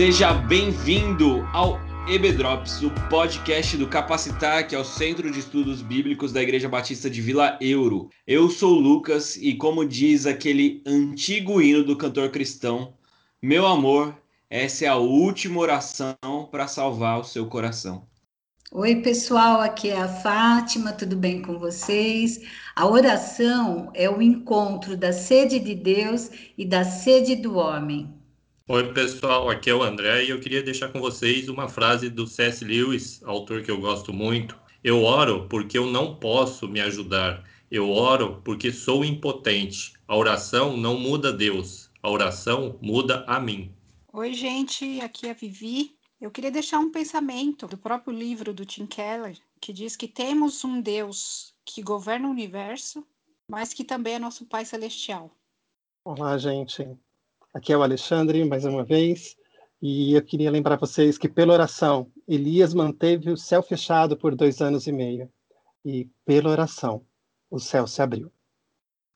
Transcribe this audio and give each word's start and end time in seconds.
Seja 0.00 0.32
bem-vindo 0.32 1.46
ao 1.52 1.78
EBDrops, 2.08 2.80
o 2.80 2.90
podcast 3.10 3.76
do 3.76 3.86
Capacitar, 3.86 4.66
que 4.66 4.74
é 4.74 4.78
o 4.78 4.82
Centro 4.82 5.30
de 5.30 5.40
Estudos 5.40 5.82
Bíblicos 5.82 6.32
da 6.32 6.40
Igreja 6.40 6.70
Batista 6.70 7.10
de 7.10 7.20
Vila 7.20 7.58
Euro. 7.60 8.08
Eu 8.26 8.48
sou 8.48 8.78
o 8.78 8.80
Lucas 8.80 9.36
e, 9.36 9.54
como 9.56 9.86
diz 9.86 10.24
aquele 10.24 10.82
antigo 10.86 11.60
hino 11.60 11.84
do 11.84 11.98
cantor 11.98 12.30
cristão, 12.30 12.94
meu 13.42 13.66
amor, 13.66 14.16
essa 14.48 14.86
é 14.86 14.88
a 14.88 14.96
última 14.96 15.60
oração 15.60 16.16
para 16.50 16.66
salvar 16.66 17.20
o 17.20 17.24
seu 17.24 17.44
coração. 17.44 18.06
Oi, 18.72 19.02
pessoal, 19.02 19.60
aqui 19.60 19.90
é 19.90 20.00
a 20.00 20.08
Fátima, 20.08 20.92
tudo 20.92 21.14
bem 21.14 21.42
com 21.42 21.58
vocês? 21.58 22.40
A 22.74 22.86
oração 22.86 23.90
é 23.92 24.08
o 24.08 24.22
encontro 24.22 24.96
da 24.96 25.12
sede 25.12 25.58
de 25.58 25.74
Deus 25.74 26.30
e 26.56 26.64
da 26.64 26.84
sede 26.84 27.36
do 27.36 27.58
homem. 27.58 28.18
Oi, 28.72 28.92
pessoal, 28.92 29.50
aqui 29.50 29.68
é 29.68 29.74
o 29.74 29.82
André 29.82 30.26
e 30.26 30.30
eu 30.30 30.38
queria 30.38 30.62
deixar 30.62 30.92
com 30.92 31.00
vocês 31.00 31.48
uma 31.48 31.68
frase 31.68 32.08
do 32.08 32.24
C.S. 32.24 32.64
Lewis, 32.64 33.20
autor 33.24 33.64
que 33.64 33.70
eu 33.72 33.80
gosto 33.80 34.12
muito. 34.12 34.56
Eu 34.84 35.02
oro 35.02 35.48
porque 35.48 35.76
eu 35.76 35.86
não 35.86 36.14
posso 36.14 36.68
me 36.68 36.80
ajudar. 36.80 37.44
Eu 37.68 37.90
oro 37.90 38.40
porque 38.44 38.70
sou 38.70 39.04
impotente. 39.04 39.94
A 40.06 40.16
oração 40.16 40.76
não 40.76 40.96
muda 40.96 41.32
Deus, 41.32 41.90
a 42.00 42.08
oração 42.08 42.78
muda 42.80 43.24
a 43.26 43.40
mim. 43.40 43.74
Oi, 44.12 44.34
gente, 44.34 45.00
aqui 45.00 45.26
é 45.26 45.32
a 45.32 45.34
Vivi. 45.34 45.96
Eu 46.20 46.30
queria 46.30 46.52
deixar 46.52 46.78
um 46.78 46.92
pensamento 46.92 47.66
do 47.66 47.76
próprio 47.76 48.16
livro 48.16 48.54
do 48.54 48.64
Tim 48.64 48.86
Keller, 48.86 49.36
que 49.60 49.72
diz 49.72 49.96
que 49.96 50.06
temos 50.06 50.62
um 50.62 50.80
Deus 50.80 51.52
que 51.64 51.82
governa 51.82 52.28
o 52.28 52.30
universo, 52.30 53.04
mas 53.48 53.74
que 53.74 53.82
também 53.82 54.14
é 54.14 54.18
nosso 54.20 54.46
Pai 54.46 54.64
Celestial. 54.64 55.28
Olá, 56.04 56.38
gente. 56.38 56.86
Aqui 57.52 57.72
é 57.72 57.76
o 57.76 57.82
Alexandre, 57.82 58.44
mais 58.44 58.64
uma 58.64 58.84
vez, 58.84 59.36
e 59.82 60.14
eu 60.14 60.22
queria 60.22 60.52
lembrar 60.52 60.76
vocês 60.76 61.18
que, 61.18 61.28
pela 61.28 61.52
oração, 61.52 62.06
Elias 62.28 62.72
manteve 62.72 63.28
o 63.28 63.36
céu 63.36 63.60
fechado 63.60 64.16
por 64.16 64.36
dois 64.36 64.60
anos 64.60 64.86
e 64.86 64.92
meio, 64.92 65.28
e 65.84 66.08
pela 66.24 66.48
oração, 66.48 67.04
o 67.50 67.58
céu 67.58 67.88
se 67.88 68.00
abriu. 68.00 68.30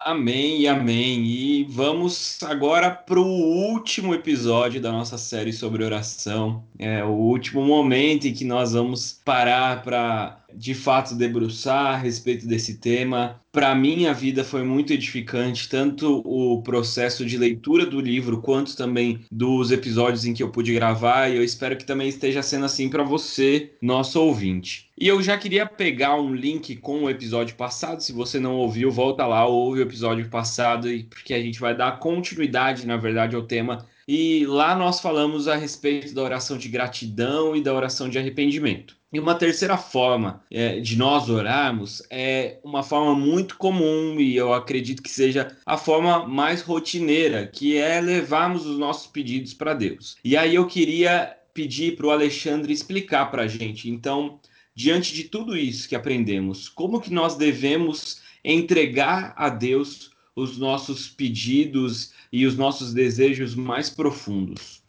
Amém 0.00 0.62
e 0.62 0.68
amém. 0.68 1.24
E 1.24 1.64
vamos 1.64 2.42
agora 2.42 2.90
para 2.90 3.20
o 3.20 3.24
último 3.24 4.12
episódio 4.12 4.80
da 4.80 4.90
nossa 4.90 5.16
série 5.16 5.52
sobre 5.52 5.84
oração. 5.84 6.66
É 6.76 7.04
o 7.04 7.12
último 7.12 7.64
momento 7.64 8.26
em 8.26 8.34
que 8.34 8.44
nós 8.44 8.72
vamos 8.72 9.12
parar 9.24 9.82
para 9.82 10.43
de 10.56 10.74
fato 10.74 11.14
debruçar 11.14 11.94
a 11.94 11.96
respeito 11.96 12.46
desse 12.46 12.78
tema. 12.78 13.40
Para 13.52 13.74
mim, 13.74 14.06
a 14.06 14.12
vida 14.12 14.42
foi 14.42 14.64
muito 14.64 14.92
edificante, 14.92 15.68
tanto 15.68 16.22
o 16.24 16.60
processo 16.62 17.24
de 17.24 17.38
leitura 17.38 17.86
do 17.86 18.00
livro, 18.00 18.40
quanto 18.40 18.76
também 18.76 19.20
dos 19.30 19.70
episódios 19.70 20.24
em 20.24 20.34
que 20.34 20.42
eu 20.42 20.50
pude 20.50 20.74
gravar, 20.74 21.28
e 21.28 21.36
eu 21.36 21.44
espero 21.44 21.76
que 21.76 21.84
também 21.84 22.08
esteja 22.08 22.42
sendo 22.42 22.64
assim 22.64 22.88
para 22.88 23.04
você, 23.04 23.72
nosso 23.80 24.20
ouvinte. 24.20 24.90
E 24.98 25.06
eu 25.06 25.22
já 25.22 25.38
queria 25.38 25.66
pegar 25.66 26.20
um 26.20 26.34
link 26.34 26.76
com 26.76 27.04
o 27.04 27.10
episódio 27.10 27.54
passado, 27.56 28.02
se 28.02 28.12
você 28.12 28.40
não 28.40 28.56
ouviu, 28.56 28.90
volta 28.90 29.26
lá, 29.26 29.46
ouve 29.46 29.80
o 29.80 29.82
episódio 29.82 30.28
passado, 30.28 30.88
porque 31.08 31.34
a 31.34 31.40
gente 31.40 31.60
vai 31.60 31.76
dar 31.76 31.98
continuidade, 31.98 32.86
na 32.86 32.96
verdade, 32.96 33.36
ao 33.36 33.42
tema 33.42 33.86
e 34.06 34.44
lá 34.46 34.74
nós 34.74 35.00
falamos 35.00 35.48
a 35.48 35.56
respeito 35.56 36.14
da 36.14 36.22
oração 36.22 36.58
de 36.58 36.68
gratidão 36.68 37.56
e 37.56 37.62
da 37.62 37.72
oração 37.72 38.08
de 38.08 38.18
arrependimento. 38.18 38.96
E 39.14 39.20
uma 39.20 39.36
terceira 39.36 39.76
forma 39.76 40.42
é, 40.50 40.80
de 40.80 40.96
nós 40.96 41.30
orarmos 41.30 42.02
é 42.10 42.58
uma 42.64 42.82
forma 42.82 43.14
muito 43.14 43.56
comum 43.56 44.18
e 44.18 44.34
eu 44.34 44.52
acredito 44.52 45.00
que 45.00 45.08
seja 45.08 45.56
a 45.64 45.78
forma 45.78 46.26
mais 46.26 46.62
rotineira, 46.62 47.46
que 47.46 47.76
é 47.76 48.00
levarmos 48.00 48.66
os 48.66 48.76
nossos 48.76 49.06
pedidos 49.06 49.54
para 49.54 49.72
Deus. 49.72 50.16
E 50.24 50.36
aí 50.36 50.56
eu 50.56 50.66
queria 50.66 51.32
pedir 51.54 51.94
para 51.94 52.08
o 52.08 52.10
Alexandre 52.10 52.72
explicar 52.72 53.26
para 53.30 53.44
a 53.44 53.46
gente. 53.46 53.88
Então, 53.88 54.40
diante 54.74 55.14
de 55.14 55.22
tudo 55.22 55.56
isso 55.56 55.88
que 55.88 55.94
aprendemos, 55.94 56.68
como 56.68 57.00
que 57.00 57.12
nós 57.12 57.36
devemos 57.36 58.20
entregar 58.42 59.32
a 59.36 59.48
Deus 59.48 60.10
os 60.34 60.58
nossos 60.58 61.08
pedidos 61.08 62.12
e 62.32 62.44
os 62.46 62.56
nossos 62.56 62.92
desejos 62.92 63.54
mais 63.54 63.88
profundos. 63.88 64.82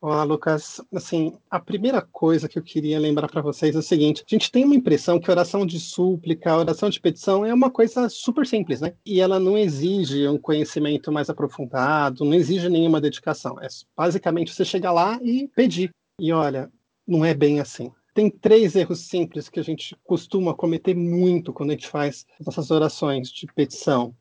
Olá, 0.00 0.22
Lucas. 0.22 0.80
Assim, 0.94 1.36
a 1.50 1.58
primeira 1.58 2.00
coisa 2.00 2.48
que 2.48 2.56
eu 2.56 2.62
queria 2.62 3.00
lembrar 3.00 3.26
para 3.28 3.42
vocês 3.42 3.74
é 3.74 3.78
o 3.80 3.82
seguinte: 3.82 4.22
a 4.24 4.32
gente 4.32 4.50
tem 4.50 4.64
uma 4.64 4.76
impressão 4.76 5.18
que 5.18 5.28
oração 5.28 5.66
de 5.66 5.80
súplica, 5.80 6.56
oração 6.56 6.88
de 6.88 7.00
petição 7.00 7.44
é 7.44 7.52
uma 7.52 7.68
coisa 7.68 8.08
super 8.08 8.46
simples, 8.46 8.80
né? 8.80 8.94
E 9.04 9.20
ela 9.20 9.40
não 9.40 9.58
exige 9.58 10.28
um 10.28 10.38
conhecimento 10.38 11.10
mais 11.10 11.28
aprofundado, 11.28 12.24
não 12.24 12.34
exige 12.34 12.68
nenhuma 12.68 13.00
dedicação. 13.00 13.60
É 13.60 13.66
basicamente 13.96 14.54
você 14.54 14.64
chegar 14.64 14.92
lá 14.92 15.18
e 15.20 15.48
pedir. 15.48 15.90
E 16.20 16.32
olha, 16.32 16.70
não 17.04 17.24
é 17.24 17.34
bem 17.34 17.58
assim. 17.58 17.90
Tem 18.14 18.30
três 18.30 18.76
erros 18.76 19.00
simples 19.00 19.48
que 19.48 19.58
a 19.58 19.64
gente 19.64 19.96
costuma 20.04 20.54
cometer 20.54 20.94
muito 20.94 21.52
quando 21.52 21.70
a 21.70 21.72
gente 21.72 21.88
faz 21.88 22.24
nossas 22.46 22.70
orações 22.70 23.30
de 23.30 23.48
petição. 23.52 24.14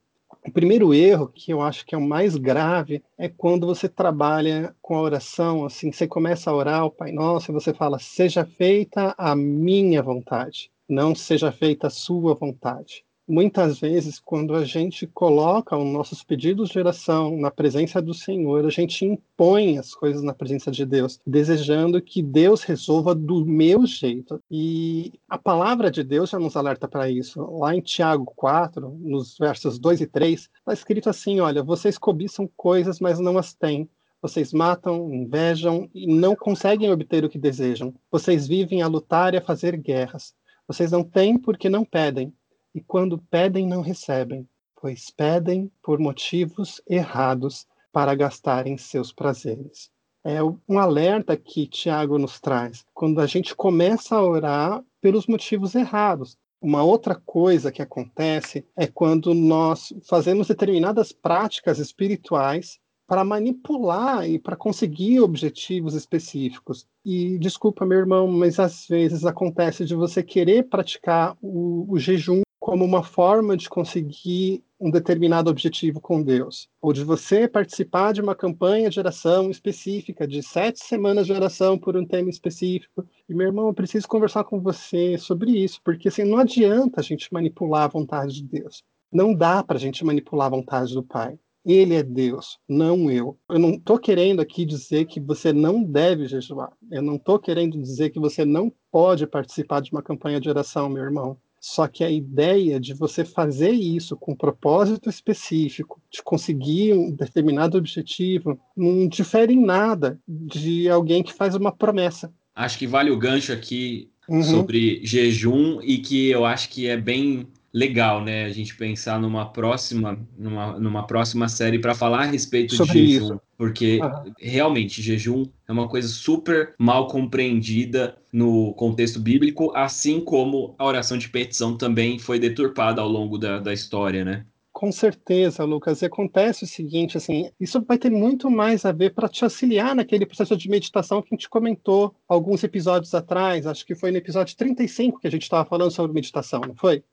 O 0.46 0.52
primeiro 0.52 0.94
erro, 0.94 1.28
que 1.28 1.52
eu 1.52 1.62
acho 1.62 1.86
que 1.86 1.96
é 1.96 1.98
o 1.98 2.02
mais 2.02 2.36
grave, 2.36 3.04
é 3.18 3.28
quando 3.30 3.68
você 3.68 3.88
trabalha 3.90 4.76
com 4.82 4.96
a 4.96 5.02
oração, 5.02 5.66
assim, 5.66 5.92
você 5.92 6.08
começa 6.08 6.50
a 6.50 6.56
orar 6.56 6.86
o 6.86 6.92
Pai 6.92 7.12
Nosso 7.12 7.52
e 7.52 7.54
você 7.54 7.74
fala: 7.74 8.00
seja 8.00 8.46
feita 8.46 9.14
a 9.18 9.36
minha 9.36 10.02
vontade, 10.02 10.72
não 10.88 11.16
seja 11.16 11.52
feita 11.52 11.88
a 11.88 11.92
sua 11.92 12.34
vontade 12.34 13.07
muitas 13.28 13.80
vezes, 13.80 14.20
quando 14.20 14.56
a 14.56 14.64
gente 14.64 15.06
coloca 15.06 15.78
os 15.78 15.86
nossos 15.86 16.24
pedidos 16.24 16.70
de 16.70 16.80
oração 16.80 17.36
na 17.36 17.52
presença 17.52 18.02
do 18.02 18.14
Senhor, 18.14 18.66
a 18.66 18.70
gente 18.70 19.04
impõe 19.04 19.78
as 19.78 19.94
coisas 19.94 20.24
na 20.24 20.34
presença 20.34 20.72
de 20.72 20.86
Deus, 20.86 21.20
desejando 21.28 22.02
que 22.02 22.24
Deus 22.24 22.64
resolva 22.64 23.14
do 23.14 23.46
meu 23.46 23.86
jeito. 23.86 24.42
E 24.50 25.12
a 25.28 25.38
palavra 25.38 25.92
de 25.92 26.04
Deus 26.04 26.30
já 26.30 26.40
nos 26.40 26.56
alerta 26.56 26.88
para 26.88 27.10
isso. 27.10 27.42
Lá 27.58 27.76
em 27.76 27.82
Tiago 27.82 28.32
4, 28.36 28.90
nos 29.02 29.38
versos 29.38 29.78
2 29.78 30.02
e 30.02 30.08
3, 30.08 30.42
está 30.42 30.74
escrito 30.74 31.10
assim: 31.10 31.42
Olha, 31.42 31.62
vocês 31.62 31.98
cobiçam 31.98 32.50
coisas, 32.56 33.00
mas 33.00 33.20
não 33.20 33.38
as 33.38 33.54
têm. 33.54 33.90
Vocês 34.22 34.52
matam, 34.52 35.14
invejam 35.14 35.90
e 35.94 36.08
não 36.08 36.36
conseguem 36.36 36.92
obter 36.92 37.24
o 37.24 37.30
que 37.30 37.38
desejam. 37.38 37.94
Vocês 38.10 38.48
vivem 38.48 38.82
a 38.82 38.88
lutar 38.88 39.34
e 39.34 39.38
a 39.38 39.42
fazer 39.42 39.78
guerras. 39.78 40.34
Vocês 40.68 40.92
não 40.92 41.04
têm 41.04 41.38
porque 41.38 41.70
não 41.70 41.86
pedem 41.86 42.34
e 42.78 42.82
quando 42.82 43.18
pedem 43.18 43.66
não 43.66 43.82
recebem, 43.82 44.48
pois 44.80 45.10
pedem 45.10 45.72
por 45.82 45.98
motivos 45.98 46.80
errados 46.88 47.66
para 47.92 48.14
gastarem 48.14 48.78
seus 48.78 49.12
prazeres. 49.12 49.90
É 50.24 50.44
um 50.44 50.78
alerta 50.78 51.36
que 51.36 51.66
Tiago 51.66 52.20
nos 52.20 52.40
traz 52.40 52.86
quando 52.94 53.20
a 53.20 53.26
gente 53.26 53.56
começa 53.56 54.16
a 54.16 54.22
orar 54.22 54.84
pelos 55.02 55.26
motivos 55.26 55.74
errados. 55.74 56.38
Uma 56.62 56.84
outra 56.84 57.16
coisa 57.16 57.72
que 57.72 57.82
acontece 57.82 58.64
é 58.76 58.86
quando 58.86 59.34
nós 59.34 59.92
fazemos 60.08 60.48
determinadas 60.48 61.12
práticas 61.12 61.80
espirituais 61.80 62.80
para 63.08 63.24
manipular 63.24 64.30
e 64.30 64.38
para 64.38 64.56
conseguir 64.56 65.22
objetivos 65.22 65.96
específicos. 65.96 66.86
E 67.04 67.40
desculpa, 67.40 67.88
meu 67.88 67.98
irmão, 67.98 68.28
mas 68.28 68.60
às 68.60 68.86
vezes 68.86 69.26
acontece 69.26 69.84
de 69.84 69.96
você 69.96 70.22
querer 70.22 70.70
praticar 70.70 71.36
o, 71.42 71.92
o 71.92 71.98
jejum 71.98 72.42
como 72.68 72.84
uma 72.84 73.02
forma 73.02 73.56
de 73.56 73.70
conseguir 73.70 74.62
um 74.78 74.92
determinado 74.92 75.50
objetivo 75.50 76.02
com 76.02 76.22
Deus, 76.22 76.68
ou 76.82 76.92
de 76.92 77.02
você 77.02 77.48
participar 77.48 78.12
de 78.12 78.20
uma 78.20 78.36
campanha 78.36 78.90
de 78.90 79.00
oração 79.00 79.50
específica, 79.50 80.28
de 80.28 80.44
sete 80.44 80.84
semanas 80.84 81.26
de 81.28 81.32
oração 81.32 81.78
por 81.78 81.96
um 81.96 82.06
tema 82.06 82.30
específico. 82.30 83.08
E, 83.30 83.34
meu 83.34 83.48
irmão, 83.48 83.68
eu 83.68 83.74
preciso 83.74 84.06
conversar 84.06 84.44
com 84.44 84.60
você 84.60 85.18
sobre 85.18 85.52
isso, 85.52 85.80
porque 85.82 86.10
assim, 86.10 86.26
não 86.26 86.40
adianta 86.40 87.00
a 87.00 87.04
gente 87.04 87.32
manipular 87.32 87.84
a 87.84 87.88
vontade 87.88 88.34
de 88.34 88.44
Deus. 88.44 88.84
Não 89.10 89.34
dá 89.34 89.64
para 89.64 89.78
a 89.78 89.80
gente 89.80 90.04
manipular 90.04 90.48
a 90.48 90.58
vontade 90.58 90.94
do 90.94 91.02
Pai. 91.02 91.40
Ele 91.66 91.96
é 91.96 92.04
Deus, 92.04 92.60
não 92.68 93.10
eu. 93.10 93.38
Eu 93.50 93.60
não 93.60 93.76
estou 93.76 93.98
querendo 93.98 94.42
aqui 94.42 94.66
dizer 94.66 95.06
que 95.06 95.22
você 95.22 95.54
não 95.54 95.82
deve 95.82 96.28
jejuar. 96.28 96.74
Eu 96.92 97.02
não 97.02 97.16
estou 97.16 97.40
querendo 97.40 97.82
dizer 97.82 98.10
que 98.10 98.20
você 98.20 98.44
não 98.44 98.70
pode 98.92 99.26
participar 99.26 99.82
de 99.82 99.90
uma 99.94 100.04
campanha 100.04 100.42
de 100.42 100.50
oração, 100.50 100.90
meu 100.90 101.04
irmão. 101.04 101.38
Só 101.60 101.88
que 101.88 102.04
a 102.04 102.10
ideia 102.10 102.80
de 102.80 102.94
você 102.94 103.26
fazer 103.26 103.72
isso 103.72 104.16
com 104.16 104.34
um 104.34 104.36
propósito 104.36 105.10
específico, 105.10 106.02
de 106.10 106.22
conseguir 106.24 106.94
um 106.94 107.12
determinado 107.12 107.78
objetivo, 107.78 108.60
não 108.76 109.08
difere 109.08 109.54
em 109.54 109.66
nada 109.66 110.20
de 110.28 110.90
alguém 110.90 111.24
que 111.24 111.34
faz 111.34 111.56
uma 111.56 111.72
promessa. 111.72 112.32
Acho 112.56 112.78
que 112.78 112.88
vale 112.88 113.12
o 113.12 113.18
gancho 113.18 113.52
aqui 113.52 114.10
uhum. 114.30 114.44
sobre 114.44 115.02
jejum 115.04 115.80
e 115.82 115.98
que 115.98 116.30
eu 116.30 116.46
acho 116.46 116.70
que 116.70 116.88
é 116.88 116.98
bem 116.98 117.48
legal, 117.74 118.24
né? 118.24 118.46
A 118.46 118.50
gente 118.50 118.76
pensar 118.76 119.20
numa 119.20 119.46
próxima, 119.52 120.20
numa, 120.38 120.80
numa 120.80 121.06
próxima 121.06 121.48
série 121.48 121.80
para 121.80 121.94
falar 121.94 122.22
a 122.22 122.26
respeito 122.26 122.76
Sobre 122.76 122.94
de 122.94 123.08
jejum, 123.14 123.26
isso. 123.26 123.42
Porque 123.58 124.00
uhum. 124.00 124.34
realmente 124.40 125.02
jejum 125.02 125.46
é 125.68 125.72
uma 125.72 125.88
coisa 125.88 126.08
super 126.08 126.76
mal 126.78 127.08
compreendida 127.08 128.18
no 128.32 128.74
contexto 128.76 129.20
bíblico, 129.20 129.72
assim 129.76 130.22
como 130.22 130.76
a 130.78 130.86
oração 130.86 131.18
de 131.18 131.28
petição 131.30 131.76
também 131.76 132.20
foi 132.20 132.40
deturpada 132.40 133.02
ao 133.02 133.10
longo 133.10 133.38
da, 133.38 133.60
da 133.60 133.74
história, 133.74 134.24
né? 134.24 134.46
Com 134.78 134.92
certeza, 134.92 135.64
Lucas. 135.64 136.04
E 136.04 136.06
acontece 136.06 136.64
o 136.64 136.68
seguinte, 136.68 137.18
assim, 137.18 137.50
isso 137.60 137.82
vai 137.82 137.98
ter 137.98 138.12
muito 138.12 138.48
mais 138.48 138.86
a 138.86 138.92
ver 138.92 139.12
para 139.12 139.28
te 139.28 139.44
auxiliar 139.44 139.96
naquele 139.96 140.24
processo 140.24 140.56
de 140.56 140.70
meditação 140.70 141.20
que 141.20 141.30
a 141.32 141.36
gente 141.36 141.50
comentou 141.50 142.14
alguns 142.28 142.64
episódios 142.64 143.16
atrás. 143.16 143.66
Acho 143.66 143.84
que 143.84 143.96
foi 143.96 144.12
no 144.12 144.18
episódio 144.18 144.56
35 144.56 145.20
que 145.20 145.26
a 145.26 145.32
gente 145.32 145.42
estava 145.42 145.68
falando 145.68 145.90
sobre 145.90 146.14
meditação, 146.14 146.62
não 146.62 146.76
foi? 146.76 147.04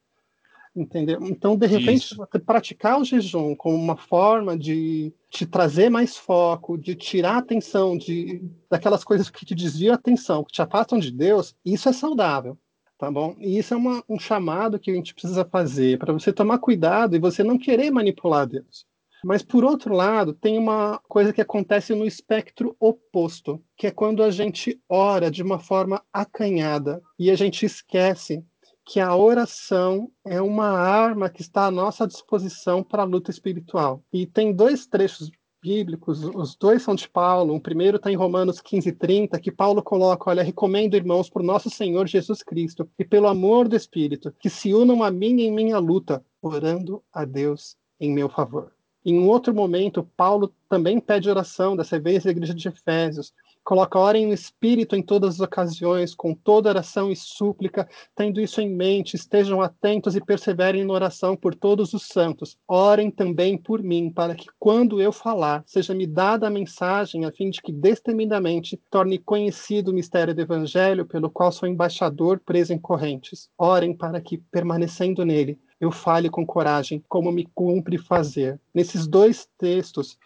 Entendeu? 0.76 1.20
Então, 1.22 1.56
de 1.56 1.66
repente, 1.68 2.14
Isso. 2.14 2.26
praticar 2.44 3.00
o 3.00 3.04
jejum 3.04 3.54
como 3.54 3.76
uma 3.76 3.96
forma 3.96 4.58
de 4.58 5.12
te 5.30 5.46
trazer 5.46 5.88
mais 5.88 6.16
foco, 6.16 6.76
de 6.76 6.96
tirar 6.96 7.34
a 7.34 7.38
atenção 7.38 7.96
de, 7.96 8.42
daquelas 8.68 9.04
coisas 9.04 9.30
que 9.30 9.46
te 9.46 9.54
desviam 9.54 9.92
a 9.92 9.96
atenção, 9.96 10.42
que 10.42 10.52
te 10.52 10.62
afastam 10.62 10.98
de 10.98 11.12
Deus, 11.12 11.54
isso 11.64 11.88
é 11.88 11.92
saudável, 11.92 12.58
tá 12.98 13.08
bom? 13.08 13.36
E 13.38 13.56
isso 13.56 13.72
é 13.72 13.76
uma, 13.76 14.02
um 14.08 14.18
chamado 14.18 14.78
que 14.78 14.90
a 14.90 14.94
gente 14.94 15.14
precisa 15.14 15.44
fazer 15.44 15.96
para 15.96 16.12
você 16.12 16.32
tomar 16.32 16.58
cuidado 16.58 17.14
e 17.14 17.20
você 17.20 17.44
não 17.44 17.56
querer 17.56 17.92
manipular 17.92 18.44
Deus. 18.44 18.84
Mas, 19.24 19.42
por 19.42 19.64
outro 19.64 19.94
lado, 19.94 20.34
tem 20.34 20.58
uma 20.58 21.00
coisa 21.08 21.32
que 21.32 21.40
acontece 21.40 21.94
no 21.94 22.04
espectro 22.04 22.76
oposto, 22.78 23.62
que 23.74 23.86
é 23.86 23.90
quando 23.90 24.22
a 24.22 24.30
gente 24.30 24.78
ora 24.86 25.30
de 25.30 25.42
uma 25.42 25.58
forma 25.58 26.02
acanhada 26.12 27.00
e 27.18 27.30
a 27.30 27.34
gente 27.34 27.64
esquece 27.64 28.44
que 28.84 29.00
a 29.00 29.16
oração 29.16 30.10
é 30.24 30.40
uma 30.40 30.68
arma 30.68 31.30
que 31.30 31.40
está 31.40 31.66
à 31.66 31.70
nossa 31.70 32.06
disposição 32.06 32.82
para 32.82 33.02
a 33.02 33.06
luta 33.06 33.30
espiritual. 33.30 34.04
E 34.12 34.26
tem 34.26 34.52
dois 34.52 34.86
trechos 34.86 35.30
bíblicos, 35.62 36.22
os 36.22 36.54
dois 36.54 36.82
são 36.82 36.94
de 36.94 37.08
Paulo. 37.08 37.54
O 37.54 37.60
primeiro 37.60 37.96
está 37.96 38.12
em 38.12 38.16
Romanos 38.16 38.60
15, 38.60 38.92
30, 38.92 39.40
que 39.40 39.50
Paulo 39.50 39.82
coloca: 39.82 40.28
Olha, 40.28 40.42
recomendo, 40.42 40.94
irmãos, 40.94 41.30
por 41.30 41.42
nosso 41.42 41.70
Senhor 41.70 42.06
Jesus 42.06 42.42
Cristo 42.42 42.86
e 42.98 43.04
pelo 43.04 43.26
amor 43.26 43.66
do 43.66 43.74
Espírito, 43.74 44.34
que 44.38 44.50
se 44.50 44.74
unam 44.74 45.02
a 45.02 45.10
mim 45.10 45.40
em 45.40 45.50
minha 45.50 45.78
luta, 45.78 46.22
orando 46.42 47.02
a 47.10 47.24
Deus 47.24 47.76
em 47.98 48.12
meu 48.12 48.28
favor. 48.28 48.72
Em 49.06 49.18
um 49.18 49.28
outro 49.28 49.54
momento, 49.54 50.08
Paulo 50.16 50.52
também 50.68 51.00
pede 51.00 51.30
oração, 51.30 51.76
dessa 51.76 51.98
vez 51.98 52.24
da 52.24 52.30
igreja 52.30 52.54
de 52.54 52.68
Efésios, 52.68 53.32
Coloca 53.64 53.98
orem 53.98 54.26
no 54.26 54.34
Espírito 54.34 54.94
em 54.94 55.02
todas 55.02 55.36
as 55.36 55.40
ocasiões, 55.40 56.14
com 56.14 56.34
toda 56.34 56.68
oração 56.68 57.10
e 57.10 57.16
súplica, 57.16 57.88
tendo 58.14 58.38
isso 58.38 58.60
em 58.60 58.68
mente, 58.68 59.16
estejam 59.16 59.62
atentos 59.62 60.14
e 60.14 60.20
perseverem 60.20 60.84
na 60.84 60.92
oração 60.92 61.34
por 61.34 61.54
todos 61.54 61.94
os 61.94 62.02
santos. 62.02 62.58
Orem 62.68 63.10
também 63.10 63.56
por 63.56 63.82
mim, 63.82 64.10
para 64.10 64.34
que, 64.34 64.46
quando 64.58 65.00
eu 65.00 65.10
falar, 65.10 65.64
seja-me 65.66 66.06
dada 66.06 66.46
a 66.46 66.50
mensagem, 66.50 67.24
a 67.24 67.32
fim 67.32 67.48
de 67.48 67.62
que 67.62 67.72
destemidamente 67.72 68.78
torne 68.90 69.18
conhecido 69.18 69.90
o 69.90 69.94
mistério 69.94 70.34
do 70.34 70.42
Evangelho, 70.42 71.06
pelo 71.06 71.30
qual 71.30 71.50
sou 71.50 71.66
embaixador 71.66 72.38
preso 72.44 72.74
em 72.74 72.78
correntes. 72.78 73.48
Orem 73.56 73.96
para 73.96 74.20
que, 74.20 74.36
permanecendo 74.36 75.24
nele, 75.24 75.58
eu 75.80 75.90
fale 75.90 76.28
com 76.28 76.46
coragem, 76.46 77.02
como 77.08 77.32
me 77.32 77.46
cumpre 77.54 77.98
fazer. 77.98 78.60
Nesses 78.74 79.06
dois 79.06 79.48
textos, 79.58 80.18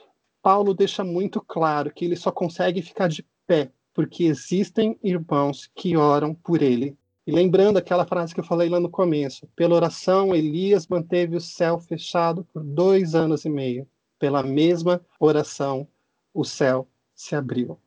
Paulo 0.43 0.75
deixa 0.75 1.02
muito 1.05 1.40
claro 1.40 1.93
que 1.93 2.05
ele 2.05 2.17
só 2.17 2.31
consegue 2.31 2.82
ficar 2.82 3.08
de 3.08 3.26
pé 3.46 3.73
porque 3.99 4.25
existem 4.25 4.96
irmãos 5.02 5.69
que 5.75 5.96
oram 5.96 6.32
por 6.32 6.62
ele. 6.62 6.96
E 7.26 7.32
lembrando 7.32 7.79
aquela 7.79 8.06
frase 8.06 8.32
que 8.32 8.38
eu 8.38 8.44
falei 8.44 8.69
lá 8.69 8.79
no 8.79 8.88
começo, 8.88 9.46
pela 9.56 9.75
oração 9.75 10.35
Elias 10.35 10.87
manteve 10.87 11.37
o 11.37 11.40
céu 11.40 11.79
fechado 11.81 12.44
por 12.52 12.62
dois 12.62 13.14
anos 13.14 13.44
e 13.44 13.50
meio. 13.50 13.88
Pela 14.19 14.43
mesma 14.43 15.05
oração, 15.19 15.87
o 16.32 16.44
céu 16.44 16.87
se 17.12 17.34
abriu. 17.34 17.79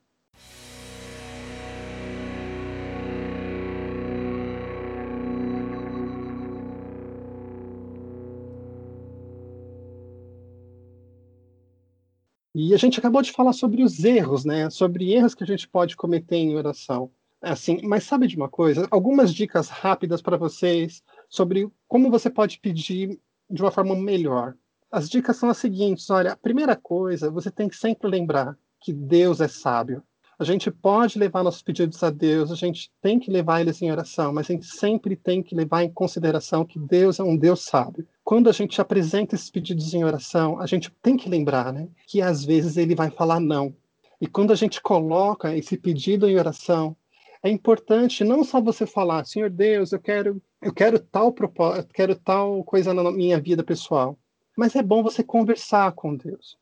E 12.63 12.75
a 12.75 12.77
gente 12.77 12.99
acabou 12.99 13.23
de 13.23 13.31
falar 13.31 13.53
sobre 13.53 13.81
os 13.81 14.03
erros, 14.03 14.45
né? 14.45 14.69
Sobre 14.69 15.11
erros 15.11 15.33
que 15.33 15.43
a 15.43 15.47
gente 15.47 15.67
pode 15.67 15.97
cometer 15.97 16.35
em 16.35 16.55
oração. 16.55 17.09
Assim, 17.41 17.81
mas 17.81 18.03
sabe 18.03 18.27
de 18.27 18.35
uma 18.35 18.47
coisa? 18.47 18.87
Algumas 18.91 19.33
dicas 19.33 19.67
rápidas 19.67 20.21
para 20.21 20.37
vocês 20.37 21.01
sobre 21.27 21.67
como 21.87 22.11
você 22.11 22.29
pode 22.29 22.59
pedir 22.59 23.19
de 23.49 23.63
uma 23.63 23.71
forma 23.71 23.95
melhor. 23.95 24.53
As 24.91 25.09
dicas 25.09 25.37
são 25.37 25.49
as 25.49 25.57
seguintes: 25.57 26.07
olha, 26.11 26.33
a 26.33 26.37
primeira 26.37 26.75
coisa, 26.75 27.31
você 27.31 27.49
tem 27.49 27.67
que 27.67 27.75
sempre 27.75 28.07
lembrar 28.07 28.55
que 28.79 28.93
Deus 28.93 29.41
é 29.41 29.47
sábio. 29.47 30.03
A 30.41 30.43
gente 30.43 30.71
pode 30.71 31.19
levar 31.19 31.43
nossos 31.43 31.61
pedidos 31.61 32.01
a 32.01 32.09
Deus, 32.09 32.49
a 32.49 32.55
gente 32.55 32.91
tem 32.99 33.19
que 33.19 33.29
levar 33.29 33.61
eles 33.61 33.79
em 33.79 33.91
oração, 33.91 34.33
mas 34.33 34.49
a 34.49 34.53
gente 34.53 34.65
sempre 34.65 35.15
tem 35.15 35.43
que 35.43 35.53
levar 35.53 35.83
em 35.83 35.91
consideração 35.91 36.65
que 36.65 36.79
Deus 36.79 37.19
é 37.19 37.23
um 37.23 37.37
Deus 37.37 37.63
sábio. 37.63 38.07
Quando 38.23 38.49
a 38.49 38.51
gente 38.51 38.81
apresenta 38.81 39.35
esses 39.35 39.51
pedidos 39.51 39.93
em 39.93 40.03
oração, 40.03 40.59
a 40.59 40.65
gente 40.65 40.89
tem 40.99 41.15
que 41.15 41.29
lembrar 41.29 41.71
né, 41.71 41.87
que 42.07 42.23
às 42.23 42.43
vezes 42.43 42.75
ele 42.75 42.95
vai 42.95 43.11
falar 43.11 43.39
não. 43.39 43.71
E 44.19 44.25
quando 44.25 44.51
a 44.51 44.55
gente 44.55 44.81
coloca 44.81 45.55
esse 45.55 45.77
pedido 45.77 46.27
em 46.27 46.39
oração, 46.39 46.97
é 47.43 47.49
importante 47.51 48.23
não 48.23 48.43
só 48.43 48.59
você 48.59 48.87
falar, 48.87 49.25
Senhor 49.25 49.51
Deus, 49.51 49.91
eu 49.91 49.99
quero, 49.99 50.41
eu 50.59 50.73
quero 50.73 50.97
tal 50.97 51.31
propósito, 51.31 51.93
quero 51.93 52.15
tal 52.15 52.63
coisa 52.63 52.95
na 52.95 53.11
minha 53.11 53.39
vida 53.39 53.63
pessoal, 53.63 54.17
mas 54.57 54.75
é 54.75 54.81
bom 54.81 55.03
você 55.03 55.23
conversar 55.23 55.91
com 55.91 56.15
Deus 56.15 56.59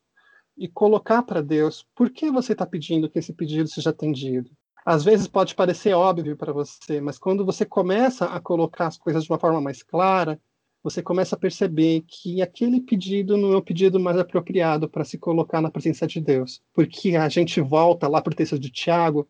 e 0.60 0.68
colocar 0.68 1.24
para 1.24 1.42
Deus 1.42 1.86
por 1.96 2.10
que 2.10 2.30
você 2.30 2.52
está 2.52 2.66
pedindo 2.66 3.10
que 3.10 3.18
esse 3.18 3.34
pedido 3.34 3.70
seja 3.70 3.92
atendido. 3.92 4.52
Às 4.86 5.04
vezes 5.04 5.28
pode 5.28 5.56
parecer 5.56 5.94
óbvio 5.94 6.36
para 6.36 6.52
você, 6.52 7.00
mas 7.00 7.18
quando 7.18 7.46
você 7.46 7.66
começa 7.66 8.26
a 8.26 8.40
colocar 8.40 8.88
as 8.88 8.98
coisas 8.98 9.24
de 9.24 9.32
uma 9.32 9.40
forma 9.40 9.62
mais 9.62 9.82
clara, 9.82 10.40
você 10.84 11.02
começa 11.02 11.36
a 11.36 11.40
perceber 11.40 12.04
que 12.08 12.42
aquele 12.42 12.82
pedido 12.82 13.38
não 13.38 13.54
é 13.54 13.58
o 13.58 13.62
pedido 13.62 14.00
mais 14.00 14.18
apropriado 14.18 14.90
para 14.90 15.04
se 15.04 15.18
colocar 15.18 15.62
na 15.62 15.72
presença 15.72 16.08
de 16.08 16.20
Deus. 16.22 16.62
Porque 16.74 17.16
a 17.16 17.28
gente 17.30 17.60
volta 17.62 18.08
lá 18.08 18.22
para 18.22 18.32
o 18.32 18.36
texto 18.36 18.58
de 18.58 18.70
Tiago, 18.70 19.28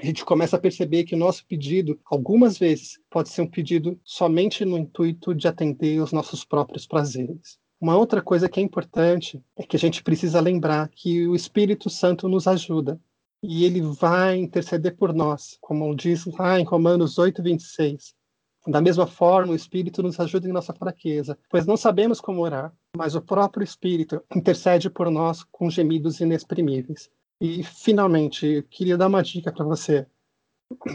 a 0.00 0.06
gente 0.06 0.24
começa 0.24 0.56
a 0.56 0.60
perceber 0.60 1.04
que 1.04 1.14
o 1.14 1.18
nosso 1.18 1.46
pedido, 1.46 2.00
algumas 2.04 2.58
vezes, 2.58 2.98
pode 3.10 3.28
ser 3.28 3.42
um 3.42 3.46
pedido 3.46 4.00
somente 4.04 4.64
no 4.64 4.78
intuito 4.78 5.34
de 5.34 5.46
atender 5.46 6.00
os 6.00 6.12
nossos 6.12 6.44
próprios 6.44 6.86
prazeres. 6.86 7.58
Uma 7.82 7.96
outra 7.96 8.22
coisa 8.22 8.48
que 8.48 8.60
é 8.60 8.62
importante 8.62 9.44
é 9.56 9.64
que 9.64 9.74
a 9.74 9.78
gente 9.78 10.04
precisa 10.04 10.38
lembrar 10.38 10.88
que 10.88 11.26
o 11.26 11.34
Espírito 11.34 11.90
Santo 11.90 12.28
nos 12.28 12.46
ajuda 12.46 13.00
e 13.42 13.64
ele 13.64 13.80
vai 13.80 14.36
interceder 14.36 14.94
por 14.96 15.12
nós, 15.12 15.58
como 15.60 15.92
diz 15.92 16.24
lá 16.26 16.60
em 16.60 16.64
Romanos 16.64 17.18
8, 17.18 17.42
26. 17.42 18.14
Da 18.68 18.80
mesma 18.80 19.04
forma, 19.04 19.52
o 19.52 19.56
Espírito 19.56 20.00
nos 20.00 20.20
ajuda 20.20 20.48
em 20.48 20.52
nossa 20.52 20.72
fraqueza, 20.72 21.36
pois 21.50 21.66
não 21.66 21.76
sabemos 21.76 22.20
como 22.20 22.42
orar, 22.42 22.72
mas 22.96 23.16
o 23.16 23.20
próprio 23.20 23.64
Espírito 23.64 24.22
intercede 24.32 24.88
por 24.88 25.10
nós 25.10 25.42
com 25.50 25.68
gemidos 25.68 26.20
inexprimíveis. 26.20 27.10
E, 27.40 27.64
finalmente, 27.64 28.46
eu 28.46 28.62
queria 28.62 28.96
dar 28.96 29.08
uma 29.08 29.24
dica 29.24 29.50
para 29.50 29.64
você. 29.64 30.06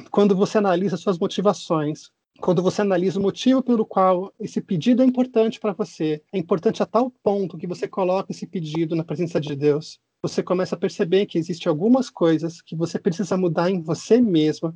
Quando 0.10 0.34
você 0.34 0.58
analisa 0.58 0.96
suas 0.96 1.20
motivações, 1.20 2.12
quando 2.40 2.62
você 2.62 2.82
analisa 2.82 3.20
o 3.20 3.22
motivo 3.22 3.62
pelo 3.62 3.86
qual 3.86 4.34
esse 4.40 4.62
pedido 4.62 5.02
é 5.02 5.06
importante 5.06 5.60
para 5.60 5.74
você, 5.74 6.22
é 6.32 6.38
importante 6.38 6.82
a 6.82 6.86
tal 6.86 7.12
ponto 7.24 7.58
que 7.58 7.68
você 7.68 7.88
coloca 7.88 8.32
esse 8.32 8.46
pedido 8.46 8.96
na 8.96 9.04
presença 9.04 9.40
de 9.40 9.56
Deus, 9.56 10.00
você 10.22 10.42
começa 10.42 10.76
a 10.76 10.78
perceber 10.78 11.26
que 11.26 11.38
existem 11.38 11.70
algumas 11.70 12.10
coisas 12.10 12.62
que 12.62 12.76
você 12.76 12.98
precisa 12.98 13.38
mudar 13.38 13.70
em 13.70 13.82
você 13.82 14.20
mesma 14.20 14.76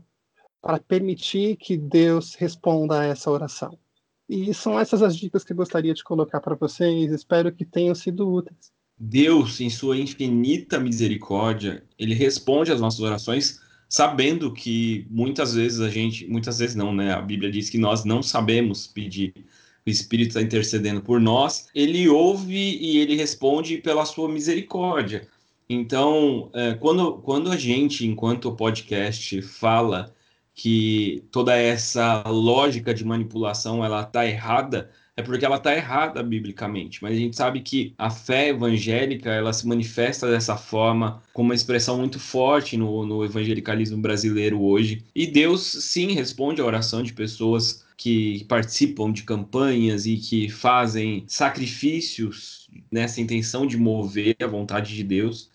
para 0.61 0.79
permitir 0.79 1.55
que 1.57 1.77
Deus 1.77 2.35
responda 2.35 2.99
a 2.99 3.05
essa 3.05 3.31
oração. 3.31 3.77
E 4.29 4.53
são 4.53 4.79
essas 4.79 5.01
as 5.01 5.17
dicas 5.17 5.43
que 5.43 5.51
eu 5.51 5.57
gostaria 5.57 5.93
de 5.93 6.03
colocar 6.03 6.39
para 6.39 6.55
vocês. 6.55 7.11
Espero 7.11 7.51
que 7.51 7.65
tenham 7.65 7.93
sido 7.95 8.31
úteis. 8.31 8.71
Deus, 8.97 9.59
em 9.59 9.69
sua 9.69 9.97
infinita 9.97 10.79
misericórdia, 10.79 11.83
ele 11.97 12.13
responde 12.13 12.71
às 12.71 12.79
nossas 12.79 12.99
orações 12.99 13.59
sabendo 13.91 14.53
que 14.53 15.05
muitas 15.09 15.53
vezes 15.53 15.81
a 15.81 15.89
gente, 15.89 16.25
muitas 16.25 16.59
vezes 16.59 16.77
não, 16.77 16.95
né? 16.95 17.13
A 17.13 17.21
Bíblia 17.21 17.51
diz 17.51 17.69
que 17.69 17.77
nós 17.77 18.05
não 18.05 18.23
sabemos 18.23 18.87
pedir. 18.87 19.33
O 19.85 19.89
Espírito 19.89 20.29
está 20.29 20.41
intercedendo 20.41 21.01
por 21.01 21.19
nós. 21.19 21.67
Ele 21.75 22.07
ouve 22.07 22.55
e 22.55 22.99
ele 22.99 23.17
responde 23.17 23.79
pela 23.79 24.05
sua 24.05 24.29
misericórdia. 24.29 25.27
Então, 25.69 26.49
é, 26.53 26.73
quando, 26.75 27.15
quando 27.17 27.51
a 27.51 27.57
gente, 27.57 28.07
enquanto 28.07 28.55
podcast, 28.55 29.41
fala 29.41 30.15
que 30.53 31.25
toda 31.29 31.57
essa 31.57 32.23
lógica 32.27 32.93
de 32.93 33.03
manipulação 33.03 33.83
ela 33.83 34.03
está 34.03 34.25
errada, 34.25 34.89
é 35.21 35.23
porque 35.23 35.45
ela 35.45 35.57
está 35.57 35.75
errada 35.75 36.21
biblicamente. 36.21 37.01
Mas 37.01 37.13
a 37.13 37.17
gente 37.17 37.35
sabe 37.35 37.61
que 37.61 37.93
a 37.97 38.09
fé 38.09 38.49
evangélica 38.49 39.29
ela 39.29 39.53
se 39.53 39.67
manifesta 39.67 40.29
dessa 40.29 40.57
forma, 40.57 41.21
com 41.33 41.43
uma 41.43 41.55
expressão 41.55 41.97
muito 41.97 42.19
forte 42.19 42.75
no, 42.75 43.05
no 43.05 43.23
evangelicalismo 43.23 43.97
brasileiro 43.97 44.61
hoje. 44.61 45.03
E 45.15 45.27
Deus 45.27 45.61
sim 45.61 46.13
responde 46.13 46.61
à 46.61 46.65
oração 46.65 47.03
de 47.03 47.13
pessoas 47.13 47.85
que 47.95 48.43
participam 48.45 49.11
de 49.11 49.21
campanhas 49.21 50.07
e 50.07 50.17
que 50.17 50.49
fazem 50.49 51.23
sacrifícios 51.27 52.67
nessa 52.91 53.21
intenção 53.21 53.67
de 53.67 53.77
mover 53.77 54.35
a 54.41 54.47
vontade 54.47 54.95
de 54.95 55.03
Deus 55.03 55.50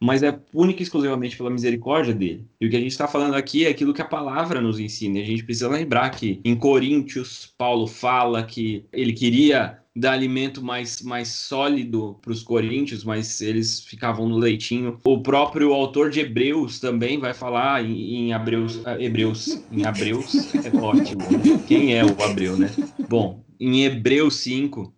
mas 0.00 0.22
é 0.22 0.38
única 0.52 0.82
e 0.82 0.84
exclusivamente 0.84 1.36
pela 1.36 1.50
misericórdia 1.50 2.14
dele. 2.14 2.46
E 2.60 2.66
o 2.66 2.70
que 2.70 2.76
a 2.76 2.80
gente 2.80 2.92
está 2.92 3.08
falando 3.08 3.34
aqui 3.34 3.64
é 3.66 3.70
aquilo 3.70 3.94
que 3.94 4.02
a 4.02 4.06
palavra 4.06 4.60
nos 4.60 4.78
ensina. 4.78 5.18
E 5.18 5.22
a 5.22 5.26
gente 5.26 5.44
precisa 5.44 5.68
lembrar 5.68 6.10
que 6.10 6.40
em 6.44 6.54
Coríntios, 6.54 7.52
Paulo 7.56 7.86
fala 7.86 8.42
que 8.42 8.84
ele 8.92 9.12
queria 9.12 9.78
dar 9.96 10.12
alimento 10.12 10.62
mais, 10.62 11.00
mais 11.00 11.28
sólido 11.28 12.18
para 12.20 12.30
os 12.30 12.42
coríntios, 12.42 13.02
mas 13.02 13.40
eles 13.40 13.80
ficavam 13.80 14.28
no 14.28 14.36
leitinho. 14.36 14.98
O 15.04 15.22
próprio 15.22 15.72
autor 15.72 16.10
de 16.10 16.20
Hebreus 16.20 16.78
também 16.78 17.18
vai 17.18 17.32
falar 17.32 17.82
em, 17.82 18.28
em 18.28 18.32
Hebreus, 18.32 18.82
ah, 18.84 19.00
Hebreus, 19.00 19.62
em 19.72 19.86
Hebreus, 19.86 20.54
é 20.54 20.76
ótimo. 20.76 21.22
Né? 21.22 21.64
Quem 21.66 21.94
é 21.94 22.04
o 22.04 22.22
Abreu, 22.22 22.58
né? 22.58 22.70
Bom, 23.08 23.42
em 23.58 23.84
Hebreus 23.84 24.36
5, 24.36 24.92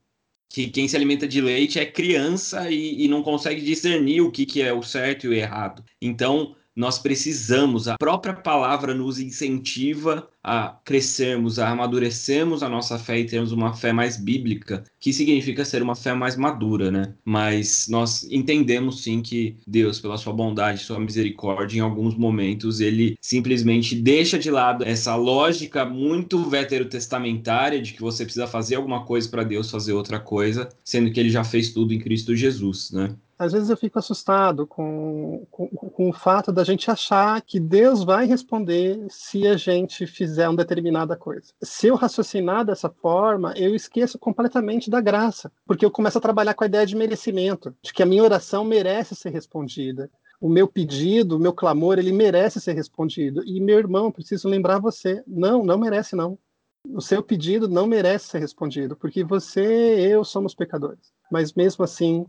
que 0.48 0.68
quem 0.68 0.88
se 0.88 0.96
alimenta 0.96 1.28
de 1.28 1.40
leite 1.40 1.78
é 1.78 1.86
criança 1.86 2.70
e, 2.70 3.04
e 3.04 3.08
não 3.08 3.22
consegue 3.22 3.60
discernir 3.62 4.20
o 4.22 4.30
que, 4.30 4.46
que 4.46 4.62
é 4.62 4.72
o 4.72 4.82
certo 4.82 5.26
e 5.26 5.28
o 5.28 5.34
errado. 5.34 5.84
Então, 6.00 6.56
nós 6.78 6.96
precisamos, 6.96 7.88
a 7.88 7.96
própria 7.98 8.32
palavra 8.32 8.94
nos 8.94 9.18
incentiva 9.18 10.30
a 10.44 10.78
crescermos, 10.84 11.58
a 11.58 11.68
amadurecermos 11.70 12.62
a 12.62 12.68
nossa 12.68 12.96
fé 12.96 13.18
e 13.18 13.26
termos 13.26 13.50
uma 13.50 13.74
fé 13.74 13.92
mais 13.92 14.16
bíblica, 14.16 14.84
que 15.00 15.12
significa 15.12 15.64
ser 15.64 15.82
uma 15.82 15.96
fé 15.96 16.14
mais 16.14 16.36
madura, 16.36 16.88
né? 16.88 17.14
Mas 17.24 17.88
nós 17.88 18.22
entendemos 18.30 19.02
sim 19.02 19.20
que 19.20 19.56
Deus, 19.66 19.98
pela 20.00 20.16
sua 20.16 20.32
bondade, 20.32 20.84
sua 20.84 21.00
misericórdia, 21.00 21.78
em 21.78 21.80
alguns 21.80 22.14
momentos 22.14 22.78
ele 22.78 23.16
simplesmente 23.20 23.96
deixa 23.96 24.38
de 24.38 24.48
lado 24.48 24.84
essa 24.84 25.16
lógica 25.16 25.84
muito 25.84 26.48
veterotestamentária 26.48 27.82
de 27.82 27.92
que 27.92 28.00
você 28.00 28.22
precisa 28.22 28.46
fazer 28.46 28.76
alguma 28.76 29.04
coisa 29.04 29.28
para 29.28 29.42
Deus 29.42 29.68
fazer 29.68 29.94
outra 29.94 30.20
coisa, 30.20 30.68
sendo 30.84 31.10
que 31.10 31.18
ele 31.18 31.30
já 31.30 31.42
fez 31.42 31.72
tudo 31.72 31.92
em 31.92 31.98
Cristo 31.98 32.36
Jesus, 32.36 32.92
né? 32.92 33.16
Às 33.38 33.52
vezes 33.52 33.70
eu 33.70 33.76
fico 33.76 33.98
assustado 33.98 34.66
com, 34.66 35.46
com, 35.50 35.68
com, 35.68 36.08
o 36.10 36.12
fato 36.12 36.50
da 36.50 36.64
gente 36.64 36.90
achar 36.90 37.40
que 37.40 37.60
Deus 37.60 38.02
vai 38.02 38.26
responder 38.26 39.06
se 39.08 39.46
a 39.46 39.56
gente 39.56 40.06
fizer 40.06 40.48
uma 40.48 40.56
determinada 40.56 41.16
coisa. 41.16 41.52
Se 41.62 41.86
eu 41.86 41.94
raciocinar 41.94 42.64
dessa 42.64 42.90
forma, 42.90 43.54
eu 43.56 43.74
esqueço 43.76 44.18
completamente 44.18 44.90
da 44.90 45.00
graça, 45.00 45.52
porque 45.64 45.84
eu 45.84 45.90
começo 45.90 46.18
a 46.18 46.20
trabalhar 46.20 46.54
com 46.54 46.64
a 46.64 46.66
ideia 46.66 46.84
de 46.84 46.96
merecimento, 46.96 47.74
de 47.80 47.92
que 47.92 48.02
a 48.02 48.06
minha 48.06 48.24
oração 48.24 48.64
merece 48.64 49.14
ser 49.14 49.30
respondida. 49.30 50.10
O 50.40 50.48
meu 50.48 50.66
pedido, 50.66 51.36
o 51.36 51.40
meu 51.40 51.52
clamor, 51.52 51.98
ele 51.98 52.12
merece 52.12 52.60
ser 52.60 52.72
respondido. 52.72 53.42
E 53.44 53.60
meu 53.60 53.78
irmão, 53.78 54.10
preciso 54.10 54.48
lembrar 54.48 54.80
você, 54.80 55.22
não, 55.26 55.64
não 55.64 55.78
merece 55.78 56.16
não. 56.16 56.38
O 56.84 57.00
seu 57.00 57.22
pedido 57.22 57.68
não 57.68 57.86
merece 57.86 58.28
ser 58.28 58.38
respondido, 58.38 58.96
porque 58.96 59.22
você 59.22 60.00
e 60.00 60.10
eu 60.10 60.24
somos 60.24 60.54
pecadores. 60.54 61.12
Mas 61.30 61.52
mesmo 61.52 61.84
assim, 61.84 62.24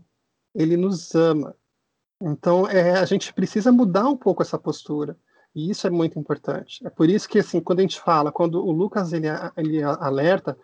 ele 0.54 0.76
nos 0.76 1.14
ama. 1.14 1.54
Então, 2.20 2.68
é, 2.68 2.98
a 2.98 3.04
gente 3.04 3.32
precisa 3.32 3.72
mudar 3.72 4.06
um 4.06 4.16
pouco 4.16 4.42
essa 4.42 4.58
postura. 4.58 5.16
E 5.54 5.70
isso 5.70 5.86
é 5.86 5.90
muito 5.90 6.18
importante. 6.18 6.86
É 6.86 6.90
por 6.90 7.08
isso 7.08 7.28
que, 7.28 7.38
assim, 7.38 7.60
quando 7.60 7.80
a 7.80 7.82
gente 7.82 8.00
fala, 8.00 8.30
quando 8.30 8.64
o 8.64 8.70
Lucas 8.70 9.12
ele, 9.12 9.26
ele 9.56 9.82
alerta 9.82 10.56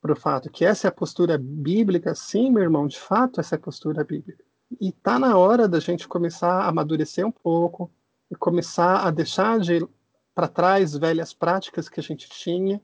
para 0.00 0.12
o 0.12 0.16
fato 0.16 0.50
que 0.50 0.64
essa 0.64 0.86
é 0.86 0.90
a 0.90 0.92
postura 0.92 1.38
bíblica, 1.38 2.14
sim, 2.14 2.50
meu 2.50 2.62
irmão, 2.62 2.86
de 2.86 2.98
fato, 2.98 3.40
essa 3.40 3.54
é 3.54 3.58
a 3.58 3.60
postura 3.60 4.04
bíblica. 4.04 4.44
E 4.80 4.88
está 4.90 5.18
na 5.18 5.38
hora 5.38 5.66
da 5.66 5.80
gente 5.80 6.06
começar 6.06 6.60
a 6.60 6.68
amadurecer 6.68 7.24
um 7.24 7.30
pouco 7.30 7.90
e 8.30 8.34
começar 8.34 9.06
a 9.06 9.10
deixar 9.10 9.60
de 9.60 9.86
para 10.34 10.48
trás 10.48 10.94
velhas 10.96 11.32
práticas 11.32 11.88
que 11.88 12.00
a 12.00 12.02
gente 12.02 12.28
tinha 12.28 12.82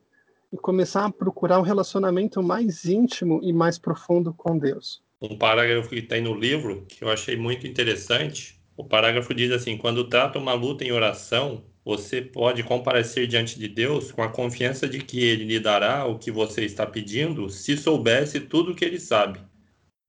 e 0.52 0.56
começar 0.56 1.04
a 1.04 1.10
procurar 1.10 1.58
um 1.58 1.64
relacionamento 1.64 2.40
mais 2.42 2.84
íntimo 2.84 3.40
e 3.42 3.52
mais 3.52 3.76
profundo 3.76 4.32
com 4.32 4.56
Deus 4.56 5.02
um 5.20 5.36
parágrafo 5.36 5.88
que 5.88 6.02
tem 6.02 6.22
no 6.22 6.34
livro 6.34 6.84
que 6.88 7.04
eu 7.04 7.10
achei 7.10 7.36
muito 7.36 7.66
interessante. 7.66 8.58
O 8.76 8.84
parágrafo 8.84 9.34
diz 9.34 9.50
assim: 9.52 9.76
quando 9.76 10.08
trata 10.08 10.38
uma 10.38 10.54
luta 10.54 10.84
em 10.84 10.92
oração, 10.92 11.62
você 11.84 12.22
pode 12.22 12.62
comparecer 12.62 13.26
diante 13.26 13.58
de 13.58 13.68
Deus 13.68 14.12
com 14.12 14.22
a 14.22 14.28
confiança 14.28 14.88
de 14.88 15.00
que 15.00 15.22
Ele 15.22 15.44
lhe 15.44 15.60
dará 15.60 16.06
o 16.06 16.18
que 16.18 16.30
você 16.30 16.64
está 16.64 16.86
pedindo, 16.86 17.50
se 17.50 17.76
soubesse 17.76 18.40
tudo 18.40 18.72
o 18.72 18.74
que 18.74 18.84
Ele 18.84 18.98
sabe. 18.98 19.40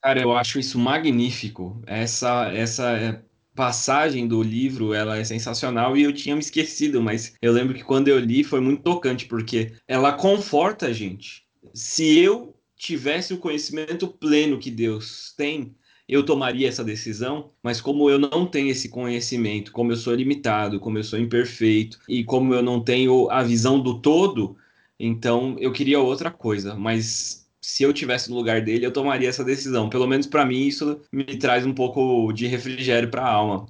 Cara, 0.02 0.22
eu 0.22 0.36
acho 0.36 0.60
isso 0.60 0.80
magnífico. 0.80 1.82
Essa, 1.86 2.52
essa 2.52 2.92
é, 2.98 3.22
passagem 3.54 4.28
do 4.28 4.42
livro, 4.42 4.94
ela 4.94 5.18
é 5.18 5.24
sensacional 5.24 5.96
e 5.96 6.04
eu 6.04 6.14
tinha 6.14 6.36
me 6.36 6.42
esquecido, 6.42 7.02
mas 7.02 7.36
eu 7.42 7.52
lembro 7.52 7.76
que 7.76 7.84
quando 7.84 8.08
eu 8.08 8.20
li 8.20 8.44
foi 8.44 8.60
muito 8.60 8.82
tocante, 8.82 9.26
porque 9.26 9.74
ela 9.88 10.14
conforta 10.14 10.88
a 10.88 10.94
gente. 10.94 11.44
Se 11.74 12.18
eu 12.18 12.51
tivesse 12.82 13.32
o 13.32 13.38
conhecimento 13.38 14.08
pleno 14.08 14.58
que 14.58 14.72
Deus 14.72 15.36
tem, 15.38 15.76
eu 16.10 16.26
tomaria 16.26 16.68
essa 16.68 16.84
decisão, 16.84 17.52
mas 17.62 17.80
como 17.80 18.10
eu 18.10 18.18
não 18.18 18.44
tenho 18.48 18.72
esse 18.72 18.90
conhecimento, 18.90 19.72
como 19.72 19.92
eu 19.92 19.96
sou 19.96 20.16
limitado, 20.16 20.80
como 20.80 20.98
eu 20.98 21.04
sou 21.04 21.20
imperfeito 21.20 22.00
e 22.10 22.24
como 22.24 22.56
eu 22.56 22.64
não 22.64 22.84
tenho 22.84 23.30
a 23.30 23.44
visão 23.44 23.80
do 23.80 24.02
todo, 24.02 24.58
então 25.00 25.56
eu 25.60 25.72
queria 25.72 26.00
outra 26.00 26.32
coisa, 26.32 26.74
mas 26.76 27.48
se 27.62 27.84
eu 27.84 27.94
tivesse 27.94 28.32
no 28.32 28.36
lugar 28.36 28.62
dele, 28.62 28.88
eu 28.88 28.92
tomaria 28.92 29.30
essa 29.30 29.44
decisão. 29.44 29.88
Pelo 29.88 30.08
menos 30.08 30.26
para 30.26 30.44
mim 30.44 30.66
isso 30.66 31.00
me 31.12 31.24
traz 31.24 31.64
um 31.64 31.74
pouco 31.74 32.34
de 32.34 32.48
refrigério 32.48 33.12
para 33.12 33.22
a 33.22 33.32
alma. 33.32 33.68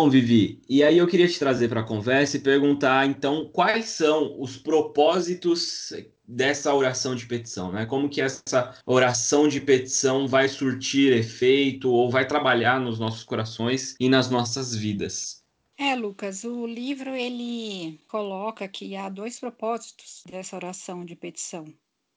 Bom, 0.00 0.08
Vivi, 0.08 0.62
e 0.68 0.84
aí 0.84 0.96
eu 0.96 1.08
queria 1.08 1.26
te 1.26 1.40
trazer 1.40 1.68
para 1.68 1.80
a 1.80 1.84
conversa 1.84 2.36
e 2.36 2.40
perguntar, 2.40 3.04
então, 3.04 3.50
quais 3.52 3.86
são 3.86 4.40
os 4.40 4.56
propósitos 4.56 5.92
dessa 6.24 6.72
oração 6.72 7.16
de 7.16 7.26
petição, 7.26 7.72
né? 7.72 7.84
Como 7.84 8.08
que 8.08 8.20
essa 8.20 8.80
oração 8.86 9.48
de 9.48 9.60
petição 9.60 10.28
vai 10.28 10.48
surtir 10.48 11.12
efeito 11.12 11.90
ou 11.90 12.08
vai 12.08 12.28
trabalhar 12.28 12.78
nos 12.78 13.00
nossos 13.00 13.24
corações 13.24 13.96
e 13.98 14.08
nas 14.08 14.30
nossas 14.30 14.72
vidas? 14.72 15.42
É, 15.76 15.96
Lucas, 15.96 16.44
o 16.44 16.64
livro 16.64 17.10
ele 17.10 18.00
coloca 18.06 18.68
que 18.68 18.94
há 18.94 19.08
dois 19.08 19.40
propósitos 19.40 20.22
dessa 20.30 20.54
oração 20.54 21.04
de 21.04 21.16
petição. 21.16 21.64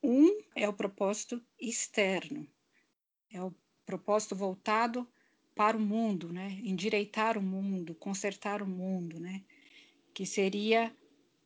Um 0.00 0.28
é 0.54 0.68
o 0.68 0.72
propósito 0.72 1.42
externo, 1.60 2.46
é 3.28 3.42
o 3.42 3.52
propósito 3.84 4.36
voltado 4.36 5.04
para 5.54 5.76
o 5.76 5.80
mundo, 5.80 6.32
né? 6.32 6.60
endireitar 6.62 7.36
o 7.36 7.42
mundo, 7.42 7.94
consertar 7.94 8.62
o 8.62 8.66
mundo, 8.66 9.20
né? 9.20 9.42
que 10.14 10.26
seria 10.26 10.94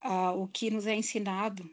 uh, 0.05 0.41
o 0.41 0.49
que 0.49 0.71
nos 0.71 0.87
é 0.87 0.95
ensinado 0.95 1.69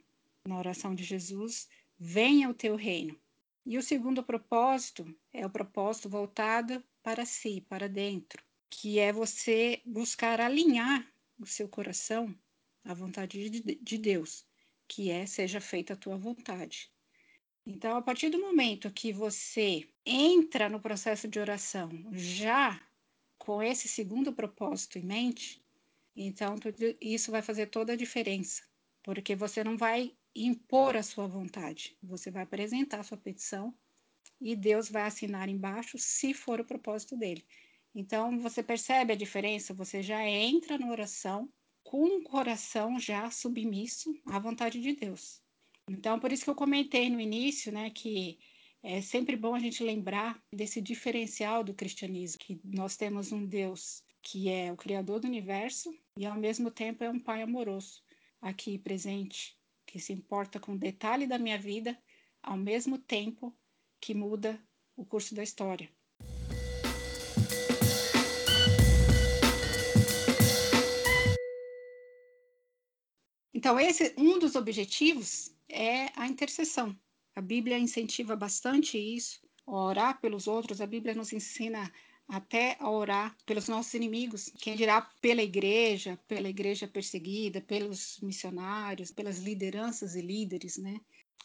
na 0.48 0.58
oração 0.58 0.94
de 0.94 1.04
Jesus: 1.04 1.70
venha 1.98 2.50
o 2.50 2.54
teu 2.54 2.76
reino. 2.76 3.18
E 3.66 3.78
o 3.78 3.84
segundo 3.84 4.22
propósito 4.24 5.16
é 5.32 5.46
o 5.46 5.50
propósito 5.50 6.10
voltado 6.10 6.84
para 7.02 7.26
si, 7.26 7.62
para 7.62 7.88
dentro, 7.88 8.44
que 8.70 9.00
é 9.00 9.14
você 9.14 9.82
buscar 9.86 10.42
alinhar 10.42 11.08
o 11.40 11.46
seu 11.46 11.70
coração 11.70 12.36
à 12.84 12.94
vontade 12.94 13.50
de, 13.50 13.76
de 13.76 13.98
Deus, 13.98 14.46
que 14.88 15.10
é 15.10 15.26
seja 15.26 15.62
feita 15.62 15.94
a 15.94 15.98
tua 15.98 16.18
vontade. 16.18 16.93
Então, 17.66 17.96
a 17.96 18.02
partir 18.02 18.30
do 18.30 18.40
momento 18.40 18.92
que 18.92 19.14
você 19.14 19.88
entra 20.06 20.68
no 20.68 20.82
processo 20.82 21.28
de 21.28 21.40
oração 21.40 21.90
já 22.12 22.82
com 23.38 23.64
esse 23.64 23.88
segundo 23.88 24.34
propósito 24.34 24.98
em 24.98 25.04
mente, 25.04 25.64
então 26.16 26.58
tudo 26.58 26.78
isso 27.00 27.32
vai 27.32 27.42
fazer 27.42 27.68
toda 27.68 27.94
a 27.94 27.98
diferença, 27.98 28.64
porque 29.02 29.36
você 29.36 29.64
não 29.64 29.78
vai 29.78 30.14
impor 30.36 30.98
a 30.98 31.04
sua 31.04 31.28
vontade, 31.28 31.98
você 32.04 32.30
vai 32.32 32.44
apresentar 32.44 33.00
a 33.00 33.04
sua 33.04 33.18
petição 33.18 33.74
e 34.42 34.56
Deus 34.56 34.90
vai 34.90 35.04
assinar 35.04 35.48
embaixo 35.48 35.98
se 35.98 36.34
for 36.34 36.60
o 36.60 36.66
propósito 36.66 37.16
dele. 37.16 37.46
Então, 37.96 38.40
você 38.40 38.64
percebe 38.64 39.14
a 39.14 39.18
diferença? 39.18 39.74
Você 39.74 40.02
já 40.02 40.26
entra 40.28 40.78
na 40.78 40.90
oração 40.90 41.50
com 41.84 42.18
o 42.18 42.24
coração 42.24 43.00
já 43.00 43.30
submisso 43.30 44.14
à 44.26 44.40
vontade 44.40 44.82
de 44.82 44.94
Deus. 44.94 45.43
Então, 45.90 46.20
por 46.20 46.32
isso 46.32 46.44
que 46.46 46.50
eu 46.50 46.56
comentei 46.56 47.10
no 47.10 47.20
início, 47.20 47.72
né, 47.72 47.90
que 47.90 48.40
é 48.82 49.02
sempre 49.02 49.36
bom 49.36 49.54
a 49.54 49.60
gente 49.60 49.84
lembrar 49.84 50.42
desse 50.54 50.82
diferencial 50.82 51.64
do 51.64 51.74
cristianismo, 51.74 52.40
que 52.40 52.60
nós 52.64 52.96
temos 52.96 53.32
um 53.32 53.46
Deus 53.46 54.04
que 54.22 54.48
é 54.48 54.72
o 54.72 54.78
criador 54.78 55.20
do 55.20 55.28
universo 55.28 55.94
e 56.18 56.26
ao 56.26 56.36
mesmo 56.36 56.72
tempo 56.72 57.04
é 57.04 57.10
um 57.10 57.20
pai 57.20 57.42
amoroso, 57.42 58.02
aqui 58.42 58.78
presente, 58.78 59.58
que 59.86 60.00
se 60.00 60.14
importa 60.14 60.60
com 60.60 60.74
o 60.74 60.78
detalhe 60.78 61.28
da 61.28 61.38
minha 61.38 61.58
vida, 61.58 61.98
ao 62.42 62.56
mesmo 62.56 62.98
tempo 62.98 63.54
que 64.00 64.14
muda 64.14 64.58
o 64.96 65.06
curso 65.06 65.36
da 65.36 65.44
história. 65.44 65.90
Então, 73.54 73.80
esse 73.80 74.14
um 74.18 74.40
dos 74.40 74.56
objetivos 74.56 75.53
é 75.74 76.12
a 76.16 76.28
intercessão. 76.28 76.96
A 77.36 77.42
Bíblia 77.42 77.80
incentiva 77.80 78.36
bastante 78.36 78.98
isso, 78.98 79.42
orar 79.66 80.22
pelos 80.22 80.48
outros. 80.48 80.80
A 80.80 80.88
Bíblia 80.88 81.16
nos 81.16 81.34
ensina 81.34 81.92
até 82.28 82.78
a 82.80 82.90
orar 82.90 83.36
pelos 83.46 83.68
nossos 83.68 83.94
inimigos, 83.94 84.52
quem 84.60 84.76
dirá 84.76 85.02
pela 85.22 85.42
igreja, 85.42 86.18
pela 86.28 86.48
igreja 86.48 86.88
perseguida, 86.88 87.60
pelos 87.60 88.20
missionários, 88.22 89.12
pelas 89.12 89.40
lideranças 89.40 90.16
e 90.16 90.22
líderes, 90.22 90.78
né? 90.78 91.00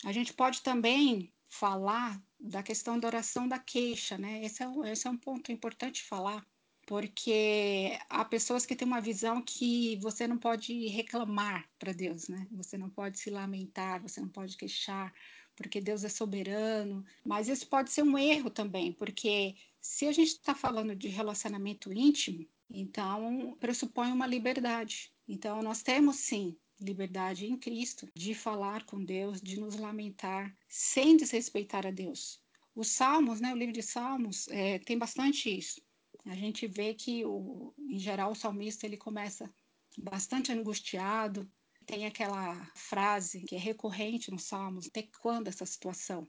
A 0.04 0.12
gente 0.12 0.32
pode 0.32 0.62
também 0.62 1.32
falar 1.48 2.22
da 2.38 2.62
questão 2.62 2.98
da 2.98 3.08
oração 3.08 3.48
da 3.48 3.58
queixa, 3.58 4.16
né? 4.16 4.44
Esse 4.44 4.62
é, 4.62 4.66
esse 4.92 5.06
é 5.06 5.10
um 5.10 5.16
ponto 5.16 5.50
importante 5.50 6.04
falar, 6.04 6.46
porque 6.88 7.98
há 8.08 8.24
pessoas 8.24 8.64
que 8.64 8.74
têm 8.74 8.88
uma 8.88 8.98
visão 8.98 9.42
que 9.42 9.96
você 9.96 10.26
não 10.26 10.38
pode 10.38 10.86
reclamar 10.86 11.68
para 11.78 11.92
Deus, 11.92 12.28
né? 12.28 12.48
Você 12.52 12.78
não 12.78 12.88
pode 12.88 13.18
se 13.18 13.28
lamentar, 13.28 14.00
você 14.00 14.22
não 14.22 14.28
pode 14.30 14.56
queixar, 14.56 15.12
porque 15.54 15.82
Deus 15.82 16.02
é 16.02 16.08
soberano. 16.08 17.04
Mas 17.22 17.46
isso 17.46 17.66
pode 17.66 17.92
ser 17.92 18.02
um 18.02 18.16
erro 18.16 18.48
também, 18.48 18.90
porque 18.90 19.54
se 19.78 20.06
a 20.06 20.12
gente 20.12 20.28
está 20.28 20.54
falando 20.54 20.96
de 20.96 21.08
relacionamento 21.08 21.92
íntimo, 21.92 22.48
então 22.70 23.54
pressupõe 23.60 24.10
uma 24.10 24.26
liberdade. 24.26 25.12
Então 25.28 25.62
nós 25.62 25.82
temos 25.82 26.16
sim 26.16 26.56
liberdade 26.80 27.44
em 27.44 27.58
Cristo 27.58 28.08
de 28.14 28.34
falar 28.34 28.86
com 28.86 29.04
Deus, 29.04 29.42
de 29.42 29.60
nos 29.60 29.76
lamentar, 29.76 30.56
sem 30.66 31.18
desrespeitar 31.18 31.86
a 31.86 31.90
Deus. 31.90 32.40
Os 32.74 32.88
Salmos, 32.88 33.42
né, 33.42 33.52
o 33.52 33.56
livro 33.58 33.74
de 33.74 33.82
Salmos, 33.82 34.48
é, 34.48 34.78
tem 34.78 34.96
bastante 34.96 35.54
isso 35.54 35.86
a 36.28 36.34
gente 36.34 36.66
vê 36.66 36.94
que, 36.94 37.24
o, 37.24 37.72
em 37.78 37.98
geral, 37.98 38.32
o 38.32 38.36
salmista 38.36 38.86
ele 38.86 38.96
começa 38.96 39.52
bastante 39.96 40.52
angustiado. 40.52 41.50
Tem 41.86 42.06
aquela 42.06 42.64
frase 42.74 43.42
que 43.44 43.54
é 43.54 43.58
recorrente 43.58 44.30
nos 44.30 44.44
Salmos: 44.44 44.86
até 44.86 45.08
quando 45.20 45.48
essa 45.48 45.64
situação? 45.64 46.28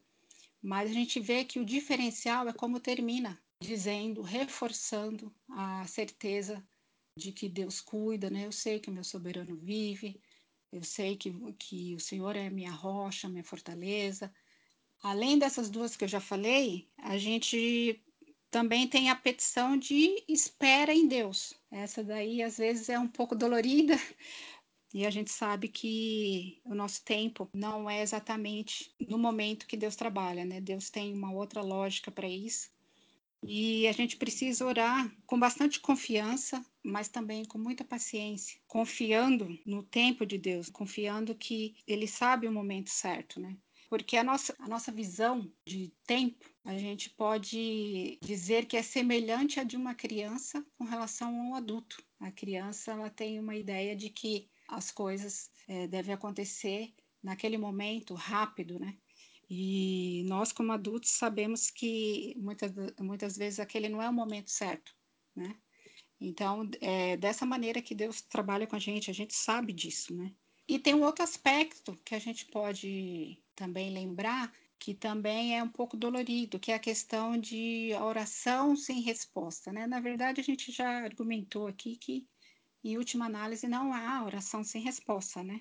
Mas 0.61 0.89
a 0.89 0.93
gente 0.93 1.19
vê 1.19 1.43
que 1.43 1.59
o 1.59 1.65
diferencial 1.65 2.47
é 2.47 2.53
como 2.53 2.79
termina, 2.79 3.41
dizendo, 3.61 4.21
reforçando 4.21 5.33
a 5.49 5.85
certeza 5.85 6.65
de 7.17 7.31
que 7.31 7.49
Deus 7.49 7.81
cuida, 7.81 8.29
né? 8.29 8.45
Eu 8.45 8.51
sei 8.51 8.79
que 8.79 8.89
o 8.89 8.93
meu 8.93 9.03
soberano 9.03 9.57
vive, 9.57 10.21
eu 10.71 10.83
sei 10.83 11.17
que, 11.17 11.33
que 11.53 11.95
o 11.95 11.99
Senhor 11.99 12.35
é 12.35 12.49
minha 12.49 12.71
rocha, 12.71 13.27
minha 13.27 13.43
fortaleza. 13.43 14.33
Além 15.01 15.37
dessas 15.37 15.69
duas 15.69 15.95
que 15.95 16.03
eu 16.03 16.07
já 16.07 16.19
falei, 16.19 16.89
a 16.97 17.17
gente 17.17 18.01
também 18.51 18.87
tem 18.87 19.09
a 19.09 19.15
petição 19.15 19.77
de 19.77 20.23
espera 20.27 20.93
em 20.93 21.07
Deus. 21.07 21.53
Essa 21.71 22.03
daí 22.03 22.41
às 22.41 22.57
vezes 22.57 22.89
é 22.89 22.97
um 22.97 23.07
pouco 23.07 23.35
dolorida, 23.35 23.93
e 24.93 25.05
a 25.05 25.09
gente 25.09 25.31
sabe 25.31 25.67
que 25.67 26.59
o 26.65 26.73
nosso 26.73 27.03
tempo 27.03 27.49
não 27.53 27.89
é 27.89 28.01
exatamente 28.01 28.93
no 29.07 29.17
momento 29.17 29.67
que 29.67 29.77
Deus 29.77 29.95
trabalha, 29.95 30.45
né? 30.45 30.59
Deus 30.59 30.89
tem 30.89 31.13
uma 31.13 31.31
outra 31.31 31.61
lógica 31.61 32.11
para 32.11 32.27
isso. 32.27 32.69
E 33.41 33.87
a 33.87 33.91
gente 33.93 34.17
precisa 34.17 34.65
orar 34.65 35.09
com 35.25 35.39
bastante 35.39 35.79
confiança, 35.79 36.65
mas 36.83 37.07
também 37.07 37.45
com 37.45 37.57
muita 37.57 37.85
paciência, 37.85 38.59
confiando 38.67 39.57
no 39.65 39.81
tempo 39.81 40.25
de 40.25 40.37
Deus, 40.37 40.69
confiando 40.69 41.33
que 41.33 41.75
Ele 41.87 42.05
sabe 42.05 42.47
o 42.47 42.51
momento 42.51 42.89
certo, 42.89 43.39
né? 43.39 43.55
Porque 43.89 44.15
a 44.15 44.23
nossa, 44.23 44.55
a 44.59 44.67
nossa 44.67 44.91
visão 44.91 45.51
de 45.65 45.91
tempo, 46.05 46.45
a 46.63 46.77
gente 46.77 47.09
pode 47.09 48.19
dizer 48.21 48.65
que 48.65 48.77
é 48.77 48.83
semelhante 48.83 49.59
à 49.59 49.63
de 49.63 49.75
uma 49.75 49.95
criança 49.95 50.63
com 50.77 50.83
relação 50.83 51.29
a 51.29 51.43
um 51.43 51.55
adulto. 51.55 52.01
A 52.19 52.31
criança 52.31 52.91
ela 52.91 53.09
tem 53.09 53.39
uma 53.39 53.55
ideia 53.55 53.95
de 53.95 54.09
que 54.09 54.47
as 54.67 54.91
coisas 54.91 55.49
é, 55.67 55.87
devem 55.87 56.13
acontecer 56.13 56.93
naquele 57.23 57.57
momento 57.57 58.13
rápido, 58.13 58.79
né? 58.79 58.95
E 59.49 60.23
nós, 60.27 60.51
como 60.51 60.71
adultos, 60.71 61.09
sabemos 61.09 61.71
que 61.71 62.35
muitas, 62.37 62.71
muitas 62.99 63.35
vezes 63.35 63.59
aquele 63.59 63.89
não 63.89 63.99
é 63.99 64.07
o 64.07 64.13
momento 64.13 64.51
certo, 64.51 64.95
né? 65.35 65.55
Então, 66.21 66.69
é 66.79 67.17
dessa 67.17 67.45
maneira 67.45 67.81
que 67.81 67.95
Deus 67.95 68.21
trabalha 68.21 68.67
com 68.67 68.75
a 68.75 68.79
gente, 68.79 69.09
a 69.09 69.13
gente 69.13 69.33
sabe 69.33 69.73
disso, 69.73 70.15
né? 70.15 70.31
E 70.67 70.77
tem 70.77 70.93
um 70.93 71.03
outro 71.03 71.23
aspecto 71.23 71.99
que 72.05 72.13
a 72.13 72.19
gente 72.19 72.45
pode 72.45 73.41
também 73.59 73.91
lembrar, 73.91 74.53
que 74.79 74.93
também 74.93 75.57
é 75.57 75.61
um 75.61 75.67
pouco 75.67 75.97
dolorido, 75.97 76.57
que 76.57 76.71
é 76.71 76.75
a 76.75 76.79
questão 76.79 77.37
de 77.37 77.91
oração 77.99 78.73
sem 78.73 79.01
resposta. 79.01 79.69
Né? 79.73 79.85
Na 79.85 79.99
verdade, 79.99 80.39
a 80.39 80.43
gente 80.43 80.71
já 80.71 80.89
argumentou 81.03 81.67
aqui 81.67 81.97
que, 81.97 82.25
em 82.81 82.97
última 82.97 83.25
análise, 83.25 83.67
não 83.67 83.93
há 83.93 84.23
oração 84.23 84.63
sem 84.63 84.81
resposta, 84.81 85.43
né? 85.43 85.59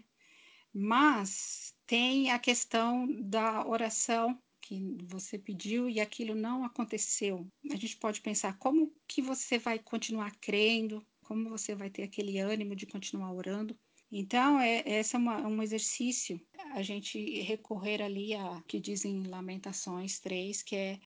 Mas 0.72 1.74
tem 1.88 2.30
a 2.30 2.38
questão 2.38 3.08
da 3.20 3.66
oração 3.66 4.40
que 4.60 4.96
você 5.02 5.36
pediu 5.36 5.88
e 5.90 5.98
aquilo 5.98 6.36
não 6.36 6.64
aconteceu. 6.64 7.50
A 7.72 7.74
gente 7.74 7.96
pode 7.96 8.20
pensar 8.20 8.56
como 8.58 8.94
que 9.08 9.20
você 9.20 9.58
vai 9.58 9.80
continuar 9.80 10.30
crendo, 10.40 11.04
como 11.24 11.50
você 11.50 11.74
vai 11.74 11.90
ter 11.90 12.04
aquele 12.04 12.38
ânimo 12.38 12.76
de 12.76 12.86
continuar 12.86 13.32
orando 13.32 13.76
então, 14.10 14.58
é, 14.58 14.82
esse 14.86 15.14
é 15.14 15.18
uma, 15.18 15.46
um 15.46 15.62
exercício, 15.62 16.40
a 16.72 16.82
gente 16.82 17.40
recorrer 17.42 18.02
ali 18.02 18.34
a 18.34 18.62
que 18.66 18.80
dizem 18.80 19.26
Lamentações 19.26 20.18
3, 20.20 20.62
que 20.62 20.76
é 20.76 21.00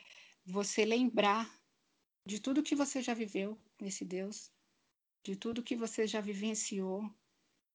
você 0.44 0.84
lembrar 0.84 1.50
de 2.26 2.40
tudo 2.40 2.62
que 2.62 2.74
você 2.74 3.02
já 3.02 3.14
viveu 3.14 3.58
nesse 3.80 4.04
Deus, 4.04 4.50
de 5.24 5.36
tudo 5.36 5.62
que 5.62 5.76
você 5.76 6.06
já 6.06 6.20
vivenciou, 6.20 7.08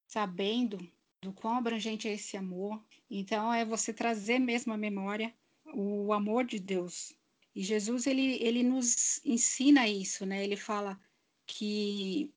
sabendo 0.07 0.77
do 1.21 1.33
quão 1.33 1.57
abrangente 1.57 2.07
é 2.07 2.13
esse 2.13 2.37
amor. 2.37 2.83
Então, 3.09 3.53
é 3.53 3.65
você 3.65 3.93
trazer 3.93 4.39
mesmo 4.39 4.73
à 4.73 4.77
memória 4.77 5.33
o 5.73 6.13
amor 6.13 6.45
de 6.45 6.59
Deus. 6.59 7.13
E 7.55 7.63
Jesus, 7.63 8.05
ele, 8.05 8.41
ele 8.41 8.63
nos 8.63 9.23
ensina 9.25 9.87
isso, 9.87 10.25
né? 10.25 10.43
Ele 10.43 10.55
fala 10.55 10.99
que 11.45 12.31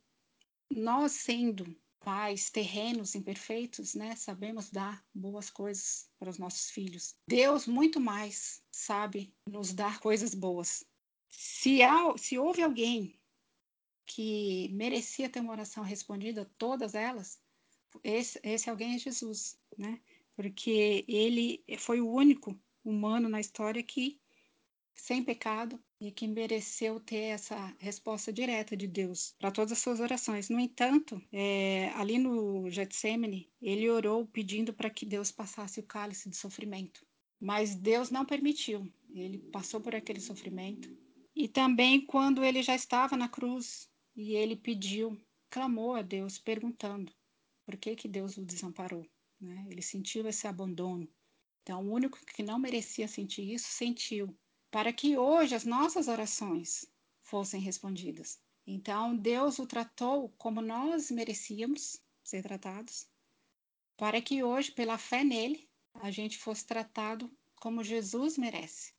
nós 0.71 1.13
sendo 1.13 1.77
pais 2.01 2.51
terrenos 2.51 3.15
imperfeitos, 3.15 3.95
né? 3.95 4.17
Sabemos 4.17 4.71
dar 4.71 5.05
boas 5.15 5.51
coisas 5.51 6.11
para 6.19 6.31
os 6.31 6.39
nossos 6.39 6.71
filhos. 6.71 7.15
Deus 7.29 7.67
muito 7.67 8.01
mais 8.01 8.63
sabe 8.71 9.33
nos 9.47 9.73
dar 9.73 10.01
coisas 10.01 10.35
boas. 10.35 10.85
Se, 11.31 11.83
há, 11.83 12.17
se 12.17 12.39
houve 12.39 12.63
alguém 12.63 13.21
que 14.07 14.69
merecia 14.73 15.29
ter 15.29 15.41
uma 15.41 15.53
oração 15.53 15.85
respondida, 15.85 16.51
todas 16.59 16.95
elas, 16.95 17.39
esse, 18.03 18.41
esse 18.43 18.69
alguém 18.69 18.95
é 18.95 18.99
Jesus, 18.99 19.59
né? 19.79 20.01
Porque 20.35 21.05
ele 21.07 21.63
foi 21.79 22.01
o 22.01 22.11
único 22.11 22.59
humano 22.85 23.29
na 23.29 23.41
história 23.41 23.83
que, 23.83 24.21
sem 25.01 25.25
pecado, 25.25 25.81
e 26.01 26.11
que 26.11 26.27
mereceu 26.27 27.01
ter 27.01 27.35
essa 27.35 27.75
resposta 27.79 28.33
direta 28.33 28.77
de 28.77 28.87
Deus 28.87 29.35
para 29.39 29.51
todas 29.51 29.73
as 29.73 29.79
suas 29.79 30.01
orações. 30.01 30.49
No 30.49 30.59
entanto, 30.59 31.21
é, 31.33 31.91
ali 31.95 32.19
no 32.19 32.71
Getsemane, 32.71 33.51
ele 33.61 33.91
orou 33.91 34.27
pedindo 34.27 34.73
para 34.73 34.89
que 34.89 35.05
Deus 35.05 35.31
passasse 35.31 35.81
o 35.81 35.87
cálice 35.87 36.29
de 36.29 36.37
sofrimento. 36.37 37.05
Mas 37.39 37.75
Deus 37.75 38.11
não 38.11 38.25
permitiu. 38.25 38.91
Ele 39.13 39.39
passou 39.39 39.81
por 39.81 39.95
aquele 39.95 40.21
sofrimento. 40.21 40.89
E 41.35 41.49
também 41.49 42.05
quando 42.05 42.45
ele 42.45 42.63
já 42.63 42.75
estava 42.75 43.17
na 43.17 43.29
cruz 43.29 43.89
e 44.15 44.35
ele 44.35 44.57
pediu, 44.57 45.19
clamou 45.51 45.95
a 45.95 46.03
Deus, 46.03 46.39
perguntando 46.39 47.13
por 47.65 47.77
que, 47.77 47.97
que 47.97 48.09
Deus 48.09 48.37
o 48.37 48.45
desamparou. 48.45 49.07
Né? 49.41 49.67
Ele 49.71 49.83
sentiu 49.83 50.27
esse 50.29 50.47
abandono. 50.47 51.09
Então, 51.63 51.87
o 51.87 51.93
único 51.93 52.19
que 52.27 52.43
não 52.43 52.59
merecia 52.59 53.07
sentir 53.07 53.53
isso, 53.53 53.69
sentiu 53.69 54.35
para 54.71 54.93
que 54.93 55.19
hoje 55.19 55.55
as 55.55 55.65
nossas 55.65 56.09
orações 56.09 56.87
fossem 57.23 57.61
respondidas. 57.61 58.39
Então, 58.67 59.17
Deus 59.17 59.59
o 59.59 59.67
tratou 59.67 60.29
como 60.39 60.61
nós 60.61 61.11
merecíamos 61.11 62.01
ser 62.23 62.43
tratados, 62.43 63.07
para 63.97 64.21
que 64.21 64.43
hoje, 64.43 64.71
pela 64.71 64.97
fé 64.97 65.25
nele, 65.25 65.69
a 65.95 66.11
gente 66.11 66.39
fosse 66.39 66.67
tratado 66.67 67.31
como 67.57 67.83
Jesus 67.83 68.39
merece. 68.39 68.93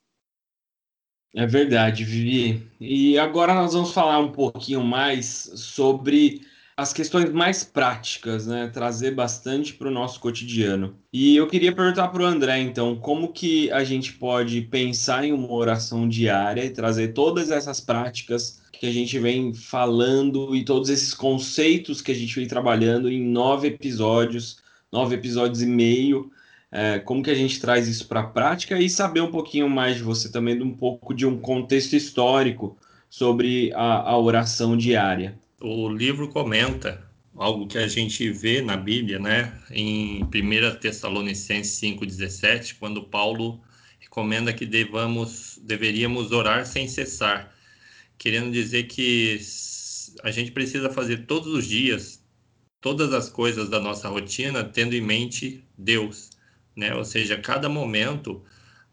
É 1.34 1.48
verdade, 1.48 2.04
Vivi. 2.04 2.70
E 2.80 3.18
agora 3.18 3.54
nós 3.54 3.74
vamos 3.74 3.94
falar 3.94 4.20
um 4.20 4.34
pouquinho 4.34 4.84
mais 4.84 5.26
sobre 5.56 6.46
as 6.76 6.94
questões 6.94 7.32
mais 7.32 7.64
práticas, 7.64 8.48
né? 8.48 8.70
Trazer 8.74 9.12
bastante 9.12 9.74
para 9.74 9.88
o 9.88 9.92
nosso 9.92 10.20
cotidiano. 10.20 10.96
E 11.12 11.36
eu 11.36 11.48
queria 11.48 11.74
perguntar 11.74 12.08
para 12.08 12.24
o 12.24 12.26
André, 12.26 12.60
então, 12.60 12.96
como 12.96 13.32
que 13.32 13.72
a 13.72 13.84
gente 13.84 14.14
pode 14.14 14.62
pensar 14.62 15.24
em 15.24 15.32
uma 15.32 15.52
oração 15.52 16.08
diária 16.08 16.64
e 16.64 16.70
trazer 16.70 17.10
todas 17.10 17.52
essas 17.52 17.80
práticas 17.80 18.62
que 18.72 18.88
a 18.88 18.92
gente 18.92 19.20
vem 19.20 19.54
falando 19.54 20.56
e 20.56 20.64
todos 20.64 20.90
esses 20.90 21.14
conceitos 21.14 22.02
que 22.02 22.12
a 22.12 22.16
gente 22.16 22.36
vem 22.36 22.48
trabalhando 22.48 23.10
em 23.12 23.22
nove 23.22 23.68
episódios, 23.68 24.58
nove 24.92 25.16
episódios 25.16 25.62
e 25.62 25.68
meio. 25.68 26.32
É, 26.72 27.00
como 27.00 27.22
que 27.22 27.30
a 27.30 27.36
gente 27.36 27.60
traz 27.60 27.88
isso 27.90 28.08
para 28.08 28.22
a 28.22 28.28
prática 28.28 28.80
e 28.80 28.90
saber 28.90 29.20
um 29.20 29.30
pouquinho 29.30 29.70
mais 29.70 29.98
de 29.98 30.04
você 30.04 30.32
também, 30.32 30.58
de 30.58 30.64
um 30.64 30.74
pouco 30.74 31.14
de 31.14 31.26
um 31.26 31.38
contexto 31.38 31.98
histórico 31.98 32.78
sobre 33.10 33.74
a, 33.74 34.10
a 34.10 34.18
oração 34.18 34.78
diária 34.78 35.38
o 35.62 35.90
livro 35.90 36.28
comenta 36.30 37.10
algo 37.36 37.68
que 37.68 37.78
a 37.78 37.88
gente 37.88 38.30
vê 38.32 38.62
na 38.62 38.76
Bíblia, 38.76 39.20
né, 39.20 39.54
em 39.70 40.24
1 40.24 40.80
Tessalonicenses 40.80 41.74
5:17, 41.80 42.76
quando 42.76 43.04
Paulo 43.04 43.62
recomenda 44.00 44.52
que 44.52 44.66
devamos 44.66 45.60
deveríamos 45.64 46.32
orar 46.32 46.66
sem 46.66 46.88
cessar, 46.88 47.56
querendo 48.18 48.52
dizer 48.52 48.84
que 48.84 49.40
a 50.24 50.32
gente 50.32 50.52
precisa 50.52 50.90
fazer 50.90 51.26
todos 51.26 51.54
os 51.54 51.66
dias 51.68 52.22
todas 52.82 53.14
as 53.14 53.30
coisas 53.30 53.70
da 53.70 53.80
nossa 53.80 54.10
rotina 54.10 54.64
tendo 54.64 54.96
em 54.96 55.02
mente 55.02 55.64
Deus, 55.78 56.32
né? 56.76 56.94
Ou 56.96 57.06
seja, 57.06 57.38
cada 57.38 57.70
momento 57.70 58.44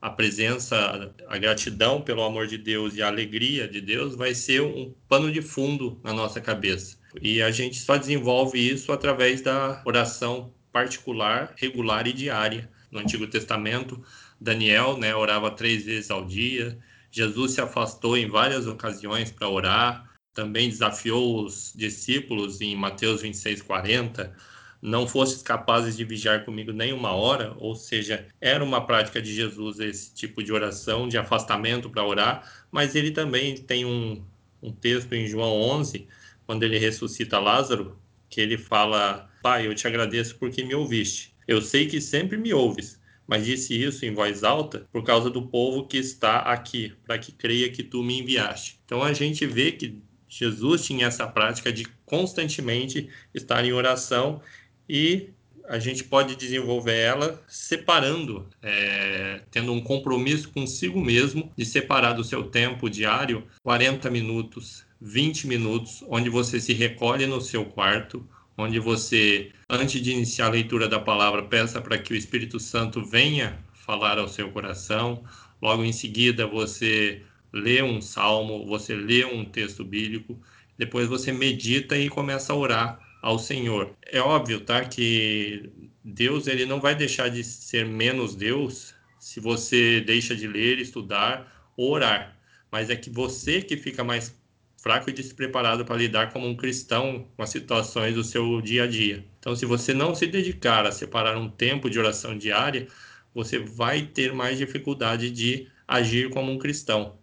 a 0.00 0.10
presença, 0.10 1.12
a 1.26 1.38
gratidão 1.38 2.00
pelo 2.00 2.22
amor 2.22 2.46
de 2.46 2.56
Deus 2.56 2.94
e 2.94 3.02
a 3.02 3.08
alegria 3.08 3.66
de 3.66 3.80
Deus 3.80 4.14
vai 4.14 4.34
ser 4.34 4.62
um 4.62 4.94
pano 5.08 5.30
de 5.30 5.42
fundo 5.42 6.00
na 6.04 6.12
nossa 6.12 6.40
cabeça. 6.40 6.96
E 7.20 7.42
a 7.42 7.50
gente 7.50 7.80
só 7.80 7.96
desenvolve 7.96 8.58
isso 8.58 8.92
através 8.92 9.40
da 9.40 9.82
oração 9.84 10.52
particular, 10.72 11.52
regular 11.56 12.06
e 12.06 12.12
diária. 12.12 12.70
No 12.90 13.00
Antigo 13.00 13.26
Testamento, 13.26 14.02
Daniel 14.40 14.96
né, 14.96 15.14
orava 15.14 15.50
três 15.50 15.84
vezes 15.84 16.10
ao 16.10 16.24
dia. 16.24 16.78
Jesus 17.10 17.52
se 17.52 17.60
afastou 17.60 18.16
em 18.16 18.28
várias 18.28 18.66
ocasiões 18.66 19.30
para 19.32 19.48
orar. 19.48 20.08
Também 20.32 20.68
desafiou 20.68 21.44
os 21.44 21.72
discípulos 21.74 22.60
em 22.60 22.76
Mateus 22.76 23.22
26, 23.22 23.62
40 23.62 24.32
não 24.80 25.06
fostes 25.06 25.42
capazes 25.42 25.96
de 25.96 26.04
vigiar 26.04 26.44
comigo 26.44 26.72
nem 26.72 26.92
uma 26.92 27.12
hora, 27.12 27.54
ou 27.58 27.74
seja, 27.74 28.26
era 28.40 28.62
uma 28.62 28.86
prática 28.86 29.20
de 29.20 29.34
Jesus 29.34 29.80
esse 29.80 30.14
tipo 30.14 30.42
de 30.42 30.52
oração, 30.52 31.08
de 31.08 31.18
afastamento 31.18 31.90
para 31.90 32.04
orar, 32.04 32.66
mas 32.70 32.94
ele 32.94 33.10
também 33.10 33.56
tem 33.56 33.84
um, 33.84 34.22
um 34.62 34.72
texto 34.72 35.12
em 35.14 35.26
João 35.26 35.52
11, 35.52 36.06
quando 36.46 36.62
ele 36.62 36.78
ressuscita 36.78 37.38
Lázaro, 37.38 37.98
que 38.28 38.40
ele 38.40 38.56
fala: 38.56 39.28
Pai, 39.42 39.66
eu 39.66 39.74
te 39.74 39.86
agradeço 39.86 40.36
porque 40.36 40.64
me 40.64 40.74
ouviste. 40.74 41.34
Eu 41.46 41.60
sei 41.60 41.86
que 41.86 42.00
sempre 42.00 42.36
me 42.36 42.52
ouves, 42.52 43.00
mas 43.26 43.44
disse 43.44 43.80
isso 43.80 44.04
em 44.04 44.14
voz 44.14 44.44
alta 44.44 44.86
por 44.92 45.02
causa 45.02 45.30
do 45.30 45.42
povo 45.42 45.86
que 45.86 45.96
está 45.96 46.38
aqui, 46.40 46.92
para 47.04 47.18
que 47.18 47.32
creia 47.32 47.70
que 47.70 47.82
tu 47.82 48.02
me 48.02 48.20
enviaste. 48.20 48.78
Então 48.84 49.02
a 49.02 49.12
gente 49.12 49.46
vê 49.46 49.72
que 49.72 49.98
Jesus 50.28 50.84
tinha 50.84 51.06
essa 51.06 51.26
prática 51.26 51.72
de 51.72 51.86
constantemente 52.04 53.08
estar 53.34 53.64
em 53.64 53.72
oração 53.72 54.42
e 54.88 55.30
a 55.68 55.78
gente 55.78 56.02
pode 56.02 56.34
desenvolver 56.34 56.96
ela 56.96 57.42
separando, 57.46 58.48
é, 58.62 59.42
tendo 59.50 59.72
um 59.72 59.80
compromisso 59.80 60.48
consigo 60.50 60.98
mesmo 60.98 61.52
de 61.56 61.64
separar 61.64 62.14
do 62.14 62.24
seu 62.24 62.44
tempo 62.44 62.88
diário 62.88 63.44
40 63.62 64.10
minutos, 64.10 64.86
20 65.00 65.46
minutos, 65.46 66.02
onde 66.08 66.30
você 66.30 66.58
se 66.58 66.72
recolhe 66.72 67.26
no 67.26 67.40
seu 67.40 67.66
quarto, 67.66 68.26
onde 68.56 68.78
você, 68.78 69.52
antes 69.68 70.00
de 70.00 70.10
iniciar 70.10 70.46
a 70.46 70.50
leitura 70.50 70.88
da 70.88 70.98
palavra, 70.98 71.42
peça 71.42 71.80
para 71.80 71.98
que 71.98 72.14
o 72.14 72.16
Espírito 72.16 72.58
Santo 72.58 73.04
venha 73.04 73.58
falar 73.72 74.18
ao 74.18 74.28
seu 74.28 74.50
coração. 74.50 75.22
Logo 75.60 75.84
em 75.84 75.92
seguida, 75.92 76.46
você 76.46 77.22
lê 77.52 77.82
um 77.82 78.00
salmo, 78.00 78.66
você 78.66 78.94
lê 78.94 79.24
um 79.24 79.44
texto 79.44 79.84
bíblico, 79.84 80.38
depois 80.78 81.08
você 81.08 81.30
medita 81.30 81.96
e 81.96 82.08
começa 82.08 82.52
a 82.52 82.56
orar 82.56 83.07
ao 83.22 83.38
Senhor. 83.38 83.94
É 84.06 84.20
óbvio, 84.20 84.60
tá, 84.60 84.84
que 84.84 85.70
Deus 86.04 86.46
ele 86.46 86.64
não 86.66 86.80
vai 86.80 86.94
deixar 86.94 87.28
de 87.28 87.42
ser 87.44 87.84
menos 87.84 88.34
Deus 88.34 88.94
se 89.18 89.40
você 89.40 90.00
deixa 90.00 90.34
de 90.34 90.46
ler, 90.46 90.78
estudar 90.78 91.72
orar. 91.76 92.36
Mas 92.70 92.90
é 92.90 92.96
que 92.96 93.10
você 93.10 93.62
que 93.62 93.76
fica 93.76 94.04
mais 94.04 94.34
fraco 94.80 95.10
e 95.10 95.12
despreparado 95.12 95.84
para 95.84 95.96
lidar 95.96 96.32
como 96.32 96.46
um 96.46 96.56
cristão 96.56 97.26
com 97.36 97.42
as 97.42 97.50
situações 97.50 98.14
do 98.14 98.22
seu 98.22 98.60
dia 98.60 98.84
a 98.84 98.86
dia. 98.86 99.24
Então, 99.38 99.54
se 99.54 99.66
você 99.66 99.92
não 99.92 100.14
se 100.14 100.26
dedicar 100.26 100.86
a 100.86 100.92
separar 100.92 101.36
um 101.36 101.50
tempo 101.50 101.90
de 101.90 101.98
oração 101.98 102.38
diária, 102.38 102.86
você 103.34 103.58
vai 103.58 104.02
ter 104.02 104.32
mais 104.32 104.58
dificuldade 104.58 105.30
de 105.30 105.68
agir 105.86 106.30
como 106.30 106.52
um 106.52 106.58
cristão. 106.58 107.18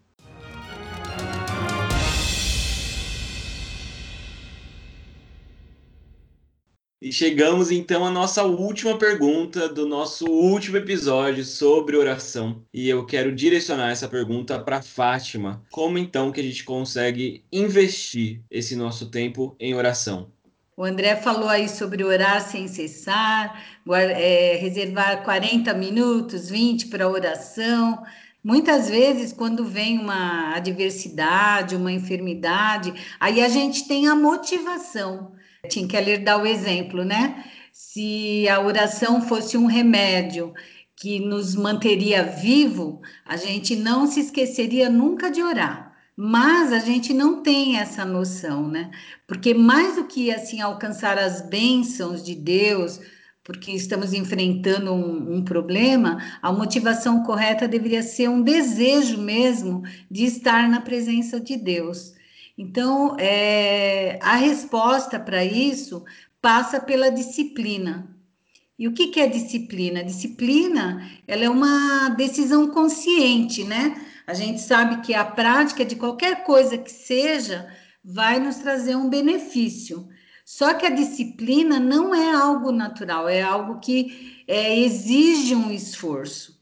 E 7.06 7.12
chegamos 7.12 7.70
então 7.70 8.04
à 8.04 8.10
nossa 8.10 8.41
última 8.41 8.98
pergunta 8.98 9.70
do 9.70 9.88
nosso 9.88 10.26
último 10.26 10.78
episódio 10.78 11.46
sobre 11.46 11.96
oração. 11.96 12.63
E 12.74 12.89
eu 12.89 13.06
quero 13.06 13.32
direcionar 13.32 13.91
essa 13.91 14.08
pergunta 14.08 14.58
para 14.58 14.82
Fátima. 14.82 15.62
Como 15.70 16.00
então 16.00 16.32
que 16.32 16.39
a 16.39 16.44
gente 16.44 16.63
consegue 16.63 17.44
investir 17.54 18.41
esse 18.50 18.76
nosso 18.76 19.12
tempo 19.12 19.56
em 19.60 19.76
oração? 19.76 20.32
O 20.76 20.84
André 20.84 21.15
falou 21.15 21.48
aí 21.48 21.70
sobre 21.70 22.04
orar 22.04 22.41
sem 22.41 22.68
cessar, 22.68 23.63
é, 23.88 24.58
reservar 24.60 25.24
40 25.24 25.76
minutos, 25.76 26.50
20 26.50 26.88
para 26.88 27.08
oração. 27.08 28.02
Muitas 28.44 28.89
vezes, 28.89 29.32
quando 29.32 29.63
vem 29.63 30.00
uma 30.00 30.56
adversidade, 30.56 31.76
uma 31.76 31.91
enfermidade, 31.91 32.91
aí 33.20 33.44
a 33.44 33.48
gente 33.48 33.88
tem 33.88 34.08
a 34.08 34.15
motivação 34.15 35.36
Tim 35.65 35.88
Keller 35.88 36.23
dá 36.23 36.38
o 36.38 36.45
exemplo, 36.45 37.04
né? 37.04 37.43
Se 37.73 38.47
a 38.47 38.62
oração 38.62 39.21
fosse 39.21 39.58
um 39.58 39.65
remédio 39.65 40.54
que 40.95 41.19
nos 41.19 41.56
manteria 41.56 42.23
vivo, 42.23 43.01
a 43.25 43.36
gente 43.36 43.75
não 43.75 44.08
se 44.08 44.21
esqueceria 44.21 44.89
nunca 44.89 45.30
de 45.30 45.43
orar. 45.43 45.93
Mas 46.17 46.71
a 46.71 46.80
gente 46.80 47.13
não 47.13 47.43
tem 47.43 47.78
essa 47.78 48.06
noção, 48.06 48.67
né? 48.69 48.89
Porque 49.28 49.54
mais 49.54 49.95
do 49.95 50.06
que 50.06 50.32
assim 50.32 50.62
alcançar 50.62 51.17
as 51.17 51.41
bênçãos 51.41 52.23
de 52.23 52.34
Deus, 52.34 53.01
porque 53.43 53.71
estamos 53.71 54.13
enfrentando 54.13 54.93
um, 54.93 55.36
um, 55.36 55.43
problema, 55.43 56.17
a 56.41 56.51
motivação 56.54 57.23
correta 57.23 57.67
deveria 57.67 58.01
ser 58.01 58.30
um 58.30 58.41
desejo 58.41 59.17
mesmo 59.17 59.84
de 60.10 60.23
estar 60.25 60.69
na 60.69 60.80
presença 60.80 61.39
de 61.39 61.58
Deus. 61.58 62.15
Então, 62.58 63.18
é, 63.20 64.18
a 64.22 64.36
resposta 64.36 65.20
para 65.20 65.44
isso 65.44 66.06
passa 66.41 66.80
pela 66.80 67.10
disciplina. 67.10 68.15
E 68.78 68.88
o 68.88 68.94
que, 68.94 69.08
que 69.08 69.20
é 69.20 69.28
disciplina? 69.28 70.04
Disciplina, 70.04 71.10
ela 71.28 71.44
é 71.44 71.50
uma 71.50 72.10
decisão 72.10 72.68
consciente, 72.70 73.63
né? 73.63 73.96
A 74.28 74.34
gente 74.34 74.62
sabe 74.62 75.02
que 75.02 75.13
a 75.13 75.24
prática 75.24 75.86
de 75.86 75.96
qualquer 75.96 76.44
coisa 76.44 76.78
que 76.78 76.91
seja 76.91 77.72
vai 78.04 78.39
nos 78.39 78.58
trazer 78.58 78.96
um 78.96 79.10
benefício. 79.10 80.08
Só 80.46 80.74
que 80.74 80.86
a 80.86 80.89
disciplina 80.89 81.80
não 81.80 82.13
é 82.13 82.32
algo 82.32 82.72
natural, 82.72 83.28
é 83.28 83.41
algo 83.41 83.80
que 83.80 84.44
é, 84.48 84.78
exige 84.80 85.56
um 85.56 85.72
esforço 85.72 86.56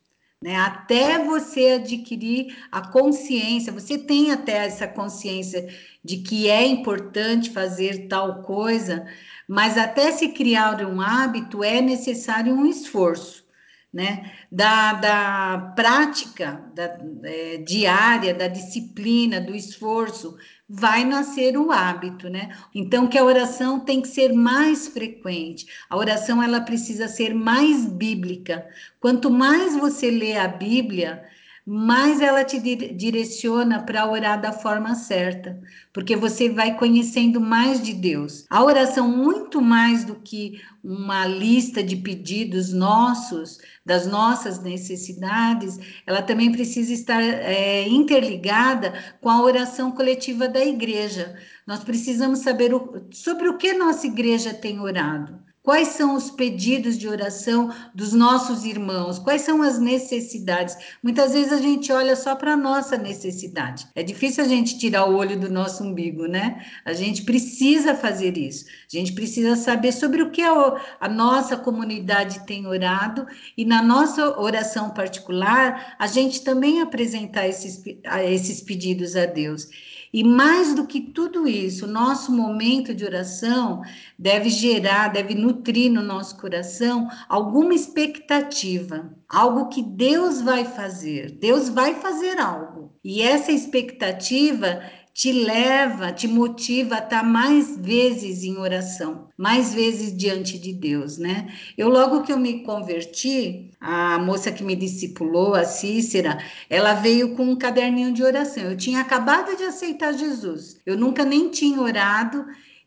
né? 0.43 0.57
Até 0.57 1.23
você 1.23 1.79
adquirir 1.81 2.53
a 2.69 2.85
consciência, 2.85 3.71
você 3.71 3.97
tem 3.97 4.29
até 4.29 4.65
essa 4.65 4.85
consciência 4.85 5.69
de 6.03 6.17
que 6.17 6.49
é 6.49 6.67
importante 6.67 7.49
fazer 7.49 8.09
tal 8.09 8.41
coisa, 8.41 9.07
mas 9.47 9.77
até 9.77 10.11
se 10.11 10.33
criar 10.33 10.85
um 10.85 10.99
hábito 10.99 11.63
é 11.63 11.79
necessário 11.79 12.53
um 12.53 12.65
esforço, 12.65 13.45
né? 13.91 14.33
Da, 14.51 14.93
da 14.93 15.73
prática 15.77 16.61
da, 16.75 16.97
é, 17.23 17.57
diária, 17.59 18.33
da 18.33 18.49
disciplina, 18.49 19.39
do 19.39 19.55
esforço, 19.55 20.35
vai 20.75 21.05
nascer 21.05 21.55
o 21.55 21.71
hábito, 21.71 22.27
né? 22.29 22.49
Então 22.73 23.07
que 23.07 23.15
a 23.15 23.23
oração 23.23 23.79
tem 23.79 24.01
que 24.01 24.07
ser 24.07 24.33
mais 24.33 24.87
frequente. 24.87 25.67
A 25.87 25.95
oração 25.95 26.41
ela 26.41 26.59
precisa 26.61 27.07
ser 27.07 27.35
mais 27.35 27.85
bíblica. 27.85 28.67
Quanto 28.99 29.29
mais 29.29 29.75
você 29.75 30.09
lê 30.09 30.35
a 30.35 30.47
Bíblia, 30.47 31.23
mais 31.65 32.19
ela 32.19 32.43
te 32.43 32.59
direciona 32.59 33.81
para 33.81 34.09
orar 34.09 34.41
da 34.41 34.51
forma 34.51 34.95
certa, 34.95 35.61
porque 35.93 36.15
você 36.15 36.49
vai 36.49 36.77
conhecendo 36.77 37.39
mais 37.39 37.81
de 37.81 37.93
Deus. 37.93 38.45
A 38.49 38.61
oração, 38.63 39.07
muito 39.07 39.61
mais 39.61 40.03
do 40.03 40.15
que 40.15 40.61
uma 40.83 41.25
lista 41.25 41.81
de 41.81 41.95
pedidos 41.95 42.73
nossos, 42.73 43.59
das 43.85 44.05
nossas 44.05 44.61
necessidades, 44.61 45.79
ela 46.05 46.21
também 46.21 46.51
precisa 46.51 46.91
estar 46.91 47.21
é, 47.21 47.87
interligada 47.87 48.93
com 49.21 49.29
a 49.29 49.41
oração 49.41 49.91
coletiva 49.91 50.49
da 50.49 50.63
igreja. 50.63 51.35
Nós 51.65 51.83
precisamos 51.83 52.39
saber 52.39 52.73
o, 52.73 53.07
sobre 53.11 53.47
o 53.47 53.57
que 53.57 53.73
nossa 53.73 54.05
igreja 54.05 54.53
tem 54.53 54.81
orado. 54.81 55.42
Quais 55.63 55.87
são 55.89 56.13
os 56.13 56.29
pedidos 56.29 56.97
de 56.97 57.07
oração 57.07 57.73
dos 57.95 58.11
nossos 58.11 58.65
irmãos? 58.65 59.17
Quais 59.17 59.43
são 59.43 59.61
as 59.61 59.79
necessidades? 59.79 60.75
Muitas 61.01 61.31
vezes 61.31 61.53
a 61.53 61.57
gente 61.57 61.89
olha 61.89 62.17
só 62.17 62.35
para 62.35 62.51
a 62.51 62.57
nossa 62.57 62.97
necessidade. 62.97 63.87
É 63.95 64.03
difícil 64.03 64.43
a 64.43 64.47
gente 64.47 64.77
tirar 64.77 65.05
o 65.05 65.15
olho 65.15 65.39
do 65.39 65.49
nosso 65.49 65.81
umbigo, 65.85 66.27
né? 66.27 66.65
A 66.83 66.91
gente 66.91 67.23
precisa 67.23 67.95
fazer 67.95 68.37
isso. 68.37 68.65
A 68.65 68.97
gente 68.97 69.13
precisa 69.13 69.55
saber 69.55 69.93
sobre 69.93 70.21
o 70.21 70.31
que 70.31 70.41
a, 70.41 71.07
nossa 71.07 71.55
comunidade 71.55 72.45
tem 72.45 72.67
orado 72.67 73.25
e 73.57 73.63
na 73.63 73.81
nossa 73.81 74.37
oração 74.37 74.89
particular, 74.89 75.95
a 75.97 76.07
gente 76.07 76.41
também 76.43 76.81
apresentar 76.81 77.47
esses, 77.47 77.81
esses 78.25 78.59
pedidos 78.59 79.15
a 79.15 79.25
Deus. 79.25 79.69
E 80.13 80.23
mais 80.23 80.75
do 80.75 80.85
que 80.85 81.01
tudo 81.01 81.47
isso, 81.47 81.87
nosso 81.87 82.31
momento 82.31 82.93
de 82.93 83.03
oração 83.03 83.81
deve 84.17 84.47
gerar, 84.47 85.07
deve 85.07 85.33
nutrir 85.33 85.52
no 85.89 86.01
nosso 86.01 86.37
coração 86.37 87.07
alguma 87.29 87.73
expectativa, 87.73 89.13
algo 89.27 89.69
que 89.69 89.81
Deus 89.81 90.41
vai 90.41 90.65
fazer. 90.65 91.37
Deus 91.39 91.69
vai 91.69 91.95
fazer 91.95 92.39
algo. 92.39 92.93
E 93.03 93.21
essa 93.21 93.51
expectativa 93.51 94.81
te 95.13 95.31
leva, 95.31 96.11
te 96.11 96.27
motiva 96.27 96.95
a 96.95 96.99
estar 96.99 97.23
mais 97.23 97.77
vezes 97.77 98.43
em 98.43 98.57
oração, 98.57 99.27
mais 99.37 99.73
vezes 99.73 100.15
diante 100.17 100.57
de 100.57 100.73
Deus, 100.73 101.19
né? 101.19 101.53
Eu 101.77 101.87
logo 101.87 102.23
que 102.23 102.33
eu 102.33 102.37
me 102.37 102.63
converti, 102.63 103.69
a 103.79 104.17
moça 104.17 104.51
que 104.51 104.63
me 104.63 104.75
discipulou, 104.75 105.53
a 105.53 105.65
Cícera, 105.65 106.39
ela 106.67 106.95
veio 106.95 107.35
com 107.35 107.43
um 107.43 107.55
caderninho 107.55 108.11
de 108.11 108.23
oração. 108.23 108.63
Eu 108.63 108.77
tinha 108.77 109.01
acabado 109.01 109.55
de 109.55 109.63
aceitar 109.63 110.13
Jesus. 110.13 110.79
Eu 110.83 110.97
nunca 110.97 111.23
nem 111.23 111.49
tinha 111.49 111.79
orado 111.79 112.43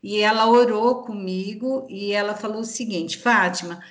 e 0.07 0.21
ela 0.21 0.49
orou 0.49 1.03
comigo 1.03 1.85
e 1.89 2.13
ela 2.13 2.33
falou 2.33 2.61
o 2.61 2.63
seguinte: 2.63 3.17
Fátima, 3.17 3.83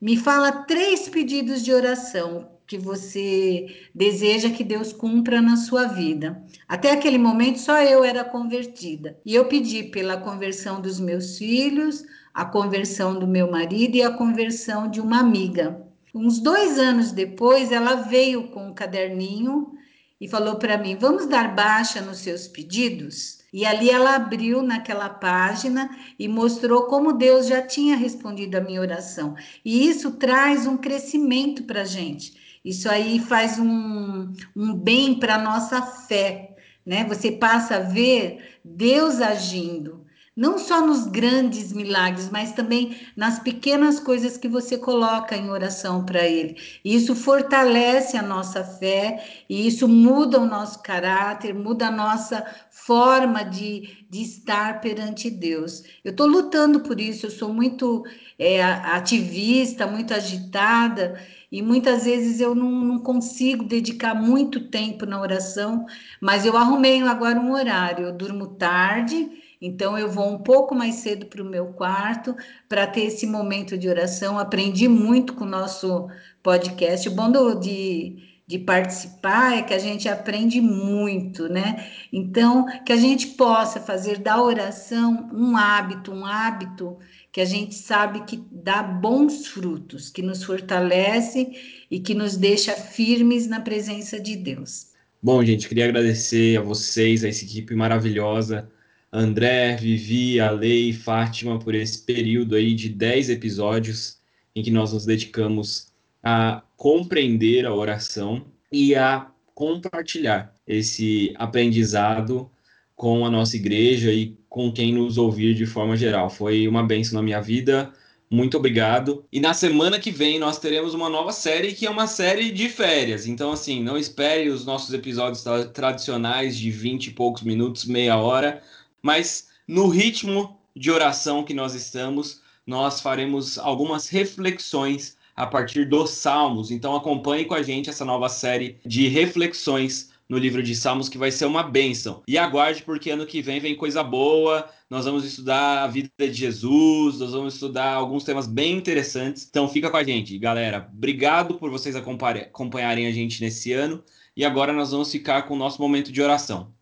me 0.00 0.16
fala 0.16 0.64
três 0.64 1.06
pedidos 1.06 1.62
de 1.62 1.70
oração 1.70 2.48
que 2.66 2.78
você 2.78 3.66
deseja 3.94 4.48
que 4.48 4.64
Deus 4.64 4.90
cumpra 4.90 5.42
na 5.42 5.58
sua 5.58 5.84
vida. 5.84 6.42
Até 6.66 6.92
aquele 6.92 7.18
momento, 7.18 7.58
só 7.58 7.78
eu 7.82 8.02
era 8.02 8.24
convertida. 8.24 9.20
E 9.22 9.34
eu 9.34 9.44
pedi 9.48 9.82
pela 9.82 10.16
conversão 10.16 10.80
dos 10.80 10.98
meus 10.98 11.36
filhos, 11.36 12.06
a 12.32 12.46
conversão 12.46 13.18
do 13.18 13.26
meu 13.26 13.50
marido 13.50 13.96
e 13.96 14.02
a 14.02 14.16
conversão 14.16 14.88
de 14.88 14.98
uma 14.98 15.20
amiga. 15.20 15.86
Uns 16.14 16.40
dois 16.40 16.78
anos 16.78 17.12
depois, 17.12 17.70
ela 17.70 17.96
veio 17.96 18.48
com 18.48 18.68
um 18.68 18.74
caderninho 18.74 19.74
e 20.18 20.26
falou 20.26 20.56
para 20.56 20.78
mim: 20.78 20.96
Vamos 20.96 21.26
dar 21.26 21.54
baixa 21.54 22.00
nos 22.00 22.16
seus 22.16 22.48
pedidos? 22.48 23.39
E 23.52 23.66
ali 23.66 23.90
ela 23.90 24.14
abriu 24.14 24.62
naquela 24.62 25.08
página 25.08 25.90
e 26.18 26.28
mostrou 26.28 26.84
como 26.84 27.12
Deus 27.12 27.46
já 27.46 27.60
tinha 27.60 27.96
respondido 27.96 28.56
a 28.56 28.60
minha 28.60 28.80
oração. 28.80 29.34
E 29.64 29.88
isso 29.88 30.12
traz 30.12 30.66
um 30.66 30.76
crescimento 30.76 31.64
para 31.64 31.82
a 31.82 31.84
gente. 31.84 32.60
Isso 32.64 32.88
aí 32.88 33.18
faz 33.18 33.58
um, 33.58 34.32
um 34.54 34.74
bem 34.74 35.18
para 35.18 35.36
a 35.36 35.42
nossa 35.42 35.82
fé. 35.82 36.56
Né? 36.84 37.04
Você 37.04 37.32
passa 37.32 37.76
a 37.76 37.80
ver 37.80 38.58
Deus 38.64 39.20
agindo 39.20 39.99
não 40.40 40.56
só 40.56 40.80
nos 40.80 41.06
grandes 41.06 41.70
milagres, 41.70 42.30
mas 42.30 42.52
também 42.52 42.96
nas 43.14 43.38
pequenas 43.38 44.00
coisas 44.00 44.38
que 44.38 44.48
você 44.48 44.78
coloca 44.78 45.36
em 45.36 45.50
oração 45.50 46.02
para 46.02 46.26
Ele. 46.26 46.56
E 46.82 46.94
isso 46.96 47.14
fortalece 47.14 48.16
a 48.16 48.22
nossa 48.22 48.64
fé, 48.64 49.22
e 49.50 49.66
isso 49.66 49.86
muda 49.86 50.40
o 50.40 50.46
nosso 50.46 50.82
caráter, 50.82 51.52
muda 51.54 51.88
a 51.88 51.90
nossa 51.90 52.42
forma 52.70 53.44
de, 53.44 54.06
de 54.08 54.22
estar 54.22 54.80
perante 54.80 55.28
Deus. 55.28 55.82
Eu 56.02 56.12
estou 56.12 56.26
lutando 56.26 56.80
por 56.80 56.98
isso, 56.98 57.26
eu 57.26 57.30
sou 57.30 57.52
muito 57.52 58.02
é, 58.38 58.62
ativista, 58.62 59.86
muito 59.86 60.14
agitada, 60.14 61.20
e 61.52 61.60
muitas 61.60 62.06
vezes 62.06 62.40
eu 62.40 62.54
não, 62.54 62.70
não, 62.70 62.98
consigo 62.98 63.62
dedicar 63.62 64.14
muito 64.14 64.68
tempo 64.70 65.04
na 65.04 65.20
oração, 65.20 65.84
mas 66.18 66.46
eu 66.46 66.56
arrumei 66.56 67.02
agora 67.02 67.38
um 67.38 67.52
horário, 67.52 68.06
eu 68.06 68.12
durmo 68.14 68.46
tarde 68.54 69.28
então, 69.60 69.98
eu 69.98 70.10
vou 70.10 70.32
um 70.32 70.38
pouco 70.38 70.74
mais 70.74 70.96
cedo 70.96 71.26
para 71.26 71.42
o 71.42 71.48
meu 71.48 71.66
quarto 71.66 72.34
para 72.66 72.86
ter 72.86 73.02
esse 73.02 73.26
momento 73.26 73.76
de 73.76 73.88
oração. 73.88 74.38
Aprendi 74.38 74.88
muito 74.88 75.34
com 75.34 75.44
o 75.44 75.48
nosso 75.48 76.08
podcast. 76.42 77.06
O 77.06 77.12
bom 77.12 77.30
do, 77.30 77.54
de, 77.56 78.16
de 78.46 78.58
participar 78.58 79.58
é 79.58 79.62
que 79.62 79.74
a 79.74 79.78
gente 79.78 80.08
aprende 80.08 80.62
muito, 80.62 81.46
né? 81.46 81.86
Então, 82.10 82.64
que 82.86 82.92
a 82.92 82.96
gente 82.96 83.26
possa 83.28 83.78
fazer 83.78 84.18
da 84.18 84.42
oração 84.42 85.28
um 85.30 85.54
hábito, 85.54 86.10
um 86.10 86.24
hábito 86.24 86.96
que 87.30 87.42
a 87.42 87.44
gente 87.44 87.74
sabe 87.74 88.24
que 88.24 88.42
dá 88.50 88.82
bons 88.82 89.46
frutos, 89.46 90.08
que 90.08 90.22
nos 90.22 90.42
fortalece 90.42 91.52
e 91.90 92.00
que 92.00 92.14
nos 92.14 92.34
deixa 92.34 92.72
firmes 92.72 93.46
na 93.46 93.60
presença 93.60 94.18
de 94.18 94.36
Deus. 94.36 94.88
Bom, 95.22 95.44
gente, 95.44 95.68
queria 95.68 95.84
agradecer 95.84 96.58
a 96.58 96.62
vocês, 96.62 97.22
a 97.24 97.28
essa 97.28 97.44
equipe 97.44 97.74
maravilhosa 97.74 98.66
André, 99.12 99.76
Vivi, 99.76 100.38
Ale 100.38 100.90
e 100.90 100.92
Fátima 100.92 101.58
por 101.58 101.74
esse 101.74 102.02
período 102.02 102.54
aí 102.54 102.74
de 102.74 102.88
10 102.88 103.30
episódios 103.30 104.18
em 104.54 104.62
que 104.62 104.70
nós 104.70 104.92
nos 104.92 105.04
dedicamos 105.04 105.88
a 106.22 106.62
compreender 106.76 107.66
a 107.66 107.74
oração 107.74 108.44
e 108.70 108.94
a 108.94 109.26
compartilhar 109.54 110.54
esse 110.66 111.34
aprendizado 111.36 112.50
com 112.94 113.26
a 113.26 113.30
nossa 113.30 113.56
igreja 113.56 114.12
e 114.12 114.36
com 114.48 114.70
quem 114.70 114.92
nos 114.92 115.18
ouvir 115.18 115.54
de 115.54 115.66
forma 115.66 115.96
geral. 115.96 116.30
Foi 116.30 116.68
uma 116.68 116.82
benção 116.82 117.16
na 117.16 117.22
minha 117.22 117.40
vida. 117.40 117.92
Muito 118.30 118.56
obrigado. 118.56 119.24
E 119.32 119.40
na 119.40 119.52
semana 119.52 119.98
que 119.98 120.10
vem 120.10 120.38
nós 120.38 120.58
teremos 120.58 120.94
uma 120.94 121.08
nova 121.08 121.32
série 121.32 121.72
que 121.72 121.86
é 121.86 121.90
uma 121.90 122.06
série 122.06 122.52
de 122.52 122.68
férias. 122.68 123.26
Então, 123.26 123.50
assim, 123.50 123.82
não 123.82 123.98
espere 123.98 124.48
os 124.50 124.64
nossos 124.64 124.94
episódios 124.94 125.44
tradicionais 125.72 126.56
de 126.56 126.70
20 126.70 127.06
e 127.06 127.10
poucos 127.10 127.42
minutos, 127.42 127.84
meia 127.86 128.16
hora 128.16 128.62
mas 129.02 129.48
no 129.66 129.88
ritmo 129.88 130.58
de 130.74 130.90
oração 130.90 131.44
que 131.44 131.54
nós 131.54 131.74
estamos, 131.74 132.40
nós 132.66 133.00
faremos 133.00 133.58
algumas 133.58 134.08
reflexões 134.08 135.16
a 135.34 135.46
partir 135.46 135.86
dos 135.86 136.10
Salmos. 136.10 136.70
Então 136.70 136.94
acompanhe 136.94 137.44
com 137.44 137.54
a 137.54 137.62
gente 137.62 137.88
essa 137.88 138.04
nova 138.04 138.28
série 138.28 138.78
de 138.84 139.08
reflexões 139.08 140.10
no 140.28 140.38
livro 140.38 140.62
de 140.62 140.76
Salmos 140.76 141.08
que 141.08 141.18
vai 141.18 141.30
ser 141.30 141.46
uma 141.46 141.62
bênção. 141.62 142.22
E 142.26 142.38
aguarde 142.38 142.82
porque 142.82 143.10
ano 143.10 143.26
que 143.26 143.42
vem 143.42 143.58
vem 143.58 143.74
coisa 143.74 144.02
boa. 144.02 144.68
Nós 144.88 145.04
vamos 145.04 145.24
estudar 145.24 145.82
a 145.82 145.86
vida 145.86 146.10
de 146.18 146.32
Jesus, 146.32 147.18
nós 147.18 147.32
vamos 147.32 147.54
estudar 147.54 147.94
alguns 147.94 148.22
temas 148.22 148.46
bem 148.46 148.76
interessantes. 148.76 149.46
Então 149.48 149.68
fica 149.68 149.90
com 149.90 149.96
a 149.96 150.04
gente, 150.04 150.38
galera. 150.38 150.88
Obrigado 150.92 151.54
por 151.54 151.70
vocês 151.70 151.96
acompanharem 151.96 153.06
a 153.06 153.12
gente 153.12 153.40
nesse 153.40 153.72
ano. 153.72 154.04
E 154.36 154.44
agora 154.44 154.72
nós 154.72 154.92
vamos 154.92 155.10
ficar 155.10 155.42
com 155.42 155.54
o 155.54 155.58
nosso 155.58 155.82
momento 155.82 156.12
de 156.12 156.22
oração. 156.22 156.72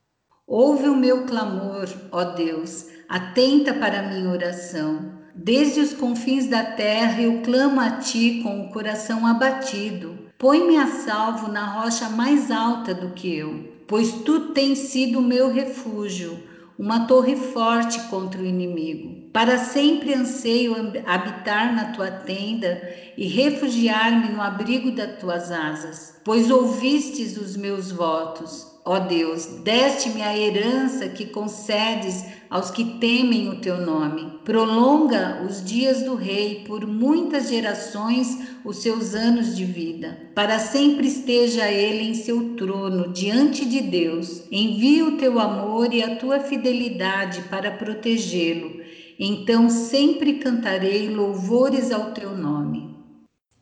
Ouve 0.51 0.89
o 0.89 0.97
meu 0.97 1.27
clamor, 1.27 1.87
ó 2.11 2.25
Deus, 2.25 2.87
atenta 3.07 3.75
para 3.75 3.99
a 3.99 4.03
minha 4.05 4.31
oração. 4.31 5.13
Desde 5.35 5.79
os 5.79 5.93
confins 5.93 6.47
da 6.47 6.65
terra 6.65 7.21
eu 7.21 7.43
clamo 7.43 7.79
a 7.79 7.99
ti 7.99 8.41
com 8.43 8.63
o 8.63 8.71
coração 8.71 9.27
abatido. 9.27 10.19
Põe-me 10.39 10.79
a 10.79 10.87
salvo 10.87 11.53
na 11.53 11.67
rocha 11.67 12.09
mais 12.09 12.51
alta 12.51 12.95
do 12.95 13.11
que 13.11 13.37
eu, 13.37 13.83
pois 13.87 14.11
tu 14.23 14.55
tens 14.55 14.79
sido 14.79 15.19
o 15.19 15.23
meu 15.23 15.53
refúgio, 15.53 16.43
uma 16.79 17.07
torre 17.07 17.37
forte 17.37 18.01
contra 18.09 18.41
o 18.41 18.47
inimigo. 18.47 19.29
Para 19.35 19.59
sempre 19.59 20.15
anseio 20.15 20.75
habitar 21.05 21.75
na 21.75 21.93
tua 21.93 22.11
tenda 22.11 22.81
e 23.19 23.29
refugiar-me 23.29 24.31
no 24.31 24.41
abrigo 24.41 24.93
das 24.93 25.19
tuas 25.21 25.53
asas, 25.53 26.19
pois 26.25 26.51
ouvistes 26.51 27.37
os 27.37 27.55
meus 27.55 27.93
votos 27.93 28.78
Ó 28.91 29.01
Deus, 29.01 29.45
deste-me 29.45 30.23
a 30.23 30.35
herança 30.35 31.11
que 31.11 31.27
concedes 31.27 32.25
aos 32.49 32.71
que 32.71 32.99
temem 32.99 33.51
o 33.51 33.61
teu 33.61 33.85
nome. 33.85 34.39
Prolonga 34.47 35.45
os 35.47 35.63
dias 35.63 36.03
do 36.05 36.15
rei 36.15 36.65
por 36.67 36.87
muitas 36.87 37.51
gerações 37.51 38.49
os 38.65 38.79
seus 38.79 39.15
anos 39.15 39.55
de 39.55 39.67
vida. 39.67 40.31
Para 40.35 40.59
sempre 40.59 41.07
esteja 41.07 41.71
ele 41.71 42.09
em 42.09 42.15
seu 42.15 42.57
trono 42.57 43.13
diante 43.13 43.69
de 43.69 43.83
Deus. 43.83 44.45
Envia 44.51 45.05
o 45.05 45.19
teu 45.19 45.39
amor 45.39 45.93
e 45.93 46.03
a 46.03 46.17
tua 46.17 46.41
fidelidade 46.41 47.43
para 47.51 47.71
protegê-lo. 47.71 48.81
Então 49.19 49.69
sempre 49.69 50.39
cantarei 50.39 51.11
louvores 51.11 51.93
ao 51.93 52.13
teu 52.13 52.35
nome. 52.35 52.97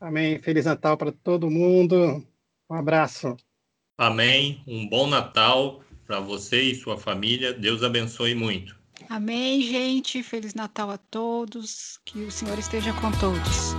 Amém. 0.00 0.40
Feliz 0.40 0.66
Natal 0.66 0.96
para 0.96 1.10
todo 1.10 1.50
mundo. 1.50 2.24
Um 2.70 2.74
abraço. 2.76 3.36
Amém. 3.98 4.62
Um 4.66 4.88
bom 4.88 5.06
Natal 5.06 5.80
para 6.06 6.20
você 6.20 6.62
e 6.62 6.74
sua 6.74 6.96
família. 6.96 7.52
Deus 7.52 7.82
abençoe 7.82 8.34
muito. 8.34 8.76
Amém, 9.08 9.62
gente. 9.62 10.22
Feliz 10.22 10.54
Natal 10.54 10.90
a 10.90 10.98
todos. 10.98 11.98
Que 12.04 12.20
o 12.20 12.30
Senhor 12.30 12.58
esteja 12.58 12.92
com 12.94 13.10
todos. 13.12 13.74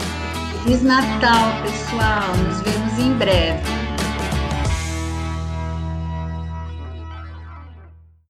Feliz 0.63 0.81
Natal, 0.83 1.61
pessoal. 1.63 2.35
Nos 2.37 2.61
vemos 2.61 2.99
em 2.99 3.17
breve. 3.17 3.86